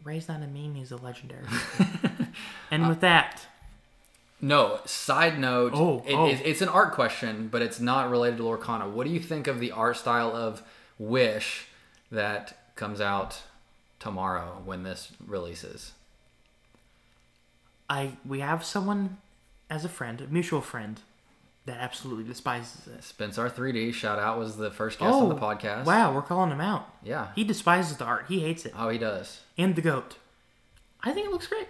Ray's 0.03 0.27
not 0.27 0.41
a 0.41 0.47
meme; 0.47 0.75
he's 0.75 0.91
a 0.91 0.97
legendary. 0.97 1.45
and 2.71 2.87
with 2.87 2.97
uh, 2.99 3.01
that, 3.01 3.45
No, 4.41 4.79
side 4.85 5.39
note. 5.39 5.71
Oh, 5.73 6.03
it- 6.05 6.13
oh. 6.13 6.27
it- 6.27 6.41
it's 6.45 6.61
an 6.61 6.69
art 6.69 6.93
question, 6.93 7.47
but 7.49 7.61
it's 7.61 7.79
not 7.79 8.09
related 8.09 8.37
to 8.37 8.43
Lorcana. 8.43 8.89
What 8.89 9.05
do 9.07 9.11
you 9.13 9.19
think 9.21 9.47
of 9.47 9.59
the 9.59 9.71
art 9.71 9.97
style 9.97 10.35
of 10.35 10.63
Wish 10.97 11.67
that 12.11 12.57
comes 12.75 12.99
out 12.99 13.41
tomorrow 13.99 14.61
when 14.65 14.83
this 14.83 15.11
releases? 15.25 15.93
I 17.89 18.17
we 18.25 18.39
have 18.41 18.63
someone 18.63 19.17
as 19.69 19.85
a 19.85 19.89
friend, 19.89 20.21
a 20.21 20.27
mutual 20.27 20.61
friend, 20.61 20.99
that 21.65 21.77
absolutely 21.79 22.23
despises 22.23 22.85
this. 22.85 23.05
Spencer 23.07 23.49
3D, 23.49 23.93
shout 23.93 24.17
out, 24.17 24.39
was 24.39 24.57
the 24.57 24.71
first 24.71 24.99
guest 24.99 25.13
on 25.13 25.29
the 25.29 25.35
oh, 25.35 25.39
podcast. 25.39 25.81
Oh, 25.81 25.87
Wow, 25.87 26.13
we're 26.13 26.21
calling 26.21 26.51
him 26.51 26.61
out. 26.61 26.89
Yeah. 27.03 27.27
He 27.35 27.43
despises 27.43 27.97
the 27.97 28.05
art. 28.05 28.25
He 28.27 28.39
hates 28.39 28.65
it. 28.65 28.73
Oh, 28.77 28.89
he 28.89 28.97
does. 28.97 29.41
And 29.57 29.75
the 29.75 29.81
goat. 29.81 30.17
I 31.03 31.11
think 31.11 31.27
it 31.27 31.31
looks 31.31 31.47
great. 31.47 31.67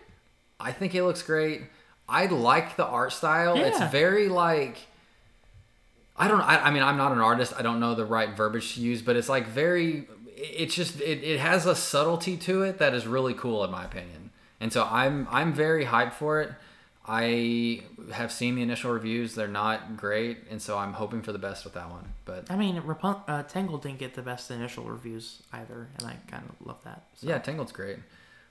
I 0.60 0.72
think 0.72 0.96
it 0.96 1.04
looks 1.04 1.22
great. 1.22 1.64
I 2.08 2.26
like 2.26 2.76
the 2.76 2.86
art 2.86 3.14
style. 3.14 3.56
It's 3.58 3.82
very 3.92 4.30
like 4.30 4.80
I 6.18 6.28
don't 6.28 6.42
I, 6.42 6.58
I 6.66 6.72
mean 6.72 6.84
I'm 6.84 6.98
not 6.98 7.12
an 7.12 7.20
artist. 7.20 7.54
I 7.58 7.62
don't 7.62 7.80
know 7.80 7.96
the 7.96 8.06
right 8.06 8.36
verbiage 8.36 8.76
to 8.76 8.82
use, 8.82 9.02
but 9.02 9.16
it's 9.16 9.30
like 9.30 9.48
very 9.48 10.08
it's 10.36 10.74
just 10.74 11.00
it, 11.02 11.24
it 11.24 11.40
has 11.40 11.66
a 11.66 11.76
subtlety 11.76 12.36
to 12.38 12.64
it 12.64 12.80
that 12.80 12.94
is 12.94 13.06
really 13.06 13.34
cool 13.34 13.64
in 13.64 13.72
my 13.72 13.86
opinion. 13.86 14.32
And 14.60 14.74
so 14.74 14.88
I'm 14.90 15.28
I'm 15.30 15.54
very 15.54 15.86
hyped 15.86 16.14
for 16.14 16.42
it. 16.42 16.52
I 17.12 17.82
have 18.14 18.32
seen 18.32 18.54
the 18.54 18.62
initial 18.62 18.92
reviews. 18.92 19.34
They're 19.34 19.48
not 19.48 19.98
great, 19.98 20.38
and 20.52 20.62
so 20.62 20.78
I'm 20.78 20.94
hoping 20.94 21.24
for 21.24 21.32
the 21.32 21.40
best 21.40 21.64
with 21.64 21.74
that 21.74 21.90
one. 21.90 22.14
But 22.24 22.52
I 22.52 22.56
mean, 22.56 22.80
Rapun- 22.84 23.24
uh, 23.28 23.42
Tangled 23.44 23.82
didn't 23.82 23.98
get 23.98 24.14
the 24.14 24.22
best 24.22 24.52
initial 24.52 24.84
reviews 24.84 25.42
either, 25.52 25.88
and 25.98 26.08
I 26.08 26.18
kind 26.28 26.44
of 26.48 26.68
love 26.68 26.84
that. 26.84 27.06
So. 27.16 27.28
Yeah, 27.28 27.40
Tangled's 27.40 27.72
great. 27.72 27.98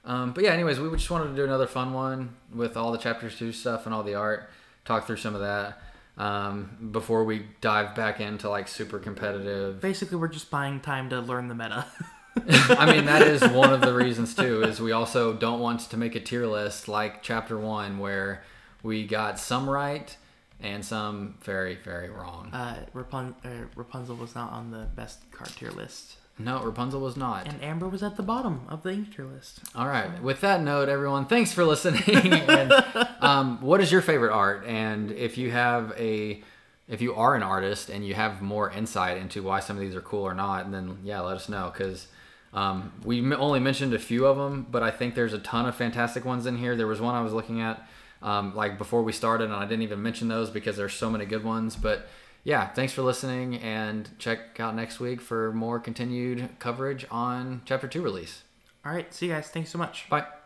Um, 0.05 0.33
but 0.33 0.43
yeah, 0.43 0.51
anyways, 0.51 0.81
we 0.81 0.91
just 0.91 1.09
wanted 1.09 1.29
to 1.29 1.37
do 1.37 1.45
another 1.45 1.69
fun 1.69 1.93
one 1.93 2.35
with 2.53 2.77
all 2.77 2.91
the 2.91 2.99
chapters 2.99 3.39
two 3.39 3.53
stuff 3.53 3.87
and 3.87 3.95
all 3.95 4.03
the 4.03 4.15
art. 4.15 4.51
Talk 4.85 5.07
through 5.07 5.19
some 5.19 5.37
of 5.37 5.41
that 5.41 5.81
um, 6.17 6.91
before 6.91 7.23
we 7.23 7.47
dive 7.61 7.95
back 7.95 8.19
into 8.19 8.51
like 8.51 8.67
super 8.67 8.99
competitive. 8.99 9.81
Basically, 9.81 10.17
we're 10.17 10.27
just 10.27 10.51
buying 10.51 10.81
time 10.81 11.11
to 11.11 11.21
learn 11.21 11.47
the 11.47 11.55
meta. 11.55 11.87
I 12.71 12.91
mean, 12.93 13.07
that 13.07 13.23
is 13.23 13.43
one 13.49 13.73
of 13.73 13.81
the 13.81 13.95
reasons 13.95 14.35
too. 14.35 14.63
Is 14.63 14.81
we 14.81 14.93
also 14.93 15.33
don't 15.33 15.61
want 15.61 15.81
to 15.91 15.97
make 15.97 16.15
a 16.15 16.21
tier 16.21 16.47
list 16.47 16.89
like 16.89 17.23
chapter 17.23 17.59
one 17.59 17.99
where 17.99 18.43
we 18.83 19.07
got 19.07 19.39
some 19.39 19.69
right 19.69 20.17
and 20.61 20.85
some 20.85 21.37
very 21.43 21.77
very 21.77 22.11
wrong. 22.11 22.51
uh, 22.53 22.85
Rapun- 22.95 23.35
uh, 23.45 23.67
Rapunzel 23.77 24.17
was 24.17 24.35
not 24.35 24.53
on 24.53 24.71
the 24.71 24.87
best 24.97 25.31
card 25.31 25.51
tier 25.51 25.71
list, 25.71 26.17
No, 26.39 26.63
Rapunzel 26.63 27.01
was 27.01 27.17
not. 27.17 27.47
and 27.47 27.63
Amber 27.63 27.89
was 27.89 28.03
at 28.03 28.17
the 28.17 28.23
bottom 28.23 28.63
of 28.69 28.83
the 28.83 28.91
ink 28.93 29.15
tier 29.15 29.25
list. 29.25 29.61
All 29.75 29.87
right. 29.87 30.21
With 30.23 30.41
that 30.41 30.61
note, 30.63 30.89
everyone, 30.89 31.27
thanks 31.27 31.53
for 31.53 31.65
listening. 31.65 32.03
and, 32.49 32.73
um, 33.21 33.61
what 33.61 33.81
is 33.81 33.93
your 33.93 34.03
favorite 34.03 34.33
art? 34.33 34.65
And 34.67 35.13
if 35.13 35.39
you 35.39 35.51
have 35.53 35.93
a, 35.97 36.43
if 36.89 37.01
you 37.03 37.15
are 37.15 37.35
an 37.37 37.43
artist 37.45 37.89
and 37.91 38.05
you 38.07 38.15
have 38.15 38.41
more 38.43 38.69
insight 38.71 39.17
into 39.19 39.43
why 39.45 39.61
some 39.61 39.77
of 39.77 39.81
these 39.83 39.95
are 39.95 40.01
cool 40.01 40.23
or 40.25 40.35
not, 40.35 40.71
then 40.73 40.99
yeah, 41.05 41.21
let 41.21 41.37
us 41.37 41.49
know 41.49 41.71
because 41.73 42.07
um, 42.53 42.93
we 43.05 43.35
only 43.35 43.61
mentioned 43.61 43.95
a 43.95 43.99
few 43.99 44.27
of 44.27 44.37
them, 44.37 44.67
but 44.71 44.83
I 44.83 44.91
think 44.91 45.15
there's 45.15 45.35
a 45.35 45.39
ton 45.39 45.67
of 45.67 45.77
fantastic 45.77 46.25
ones 46.25 46.47
in 46.47 46.57
here. 46.57 46.77
There 46.77 46.87
was 46.87 47.01
one 47.01 47.15
I 47.15 47.21
was 47.21 47.33
looking 47.33 47.61
at 47.61 47.87
um, 48.23 48.55
like 48.55 48.79
before 48.79 49.03
we 49.03 49.13
started, 49.13 49.45
and 49.45 49.55
I 49.55 49.65
didn't 49.65 49.83
even 49.83 50.03
mention 50.03 50.29
those 50.29 50.51
because 50.51 50.77
there's 50.77 50.95
so 50.95 51.11
many 51.11 51.25
good 51.25 51.45
ones. 51.45 51.77
But 51.77 52.09
yeah, 52.45 52.69
thanks 52.69 52.93
for 52.93 53.03
listening, 53.03 53.57
and 53.57 54.09
check 54.19 54.59
out 54.59 54.75
next 54.75 55.01
week 55.01 55.21
for 55.21 55.53
more 55.53 55.79
continued 55.79 56.49
coverage 56.59 57.07
on 57.11 57.63
Chapter 57.65 57.87
Two 57.87 58.03
release. 58.03 58.43
All 58.85 58.93
right, 58.93 59.13
see 59.13 59.27
you 59.27 59.33
guys. 59.33 59.49
Thanks 59.49 59.71
so 59.71 59.79
much. 59.79 60.09
Bye. 60.09 60.38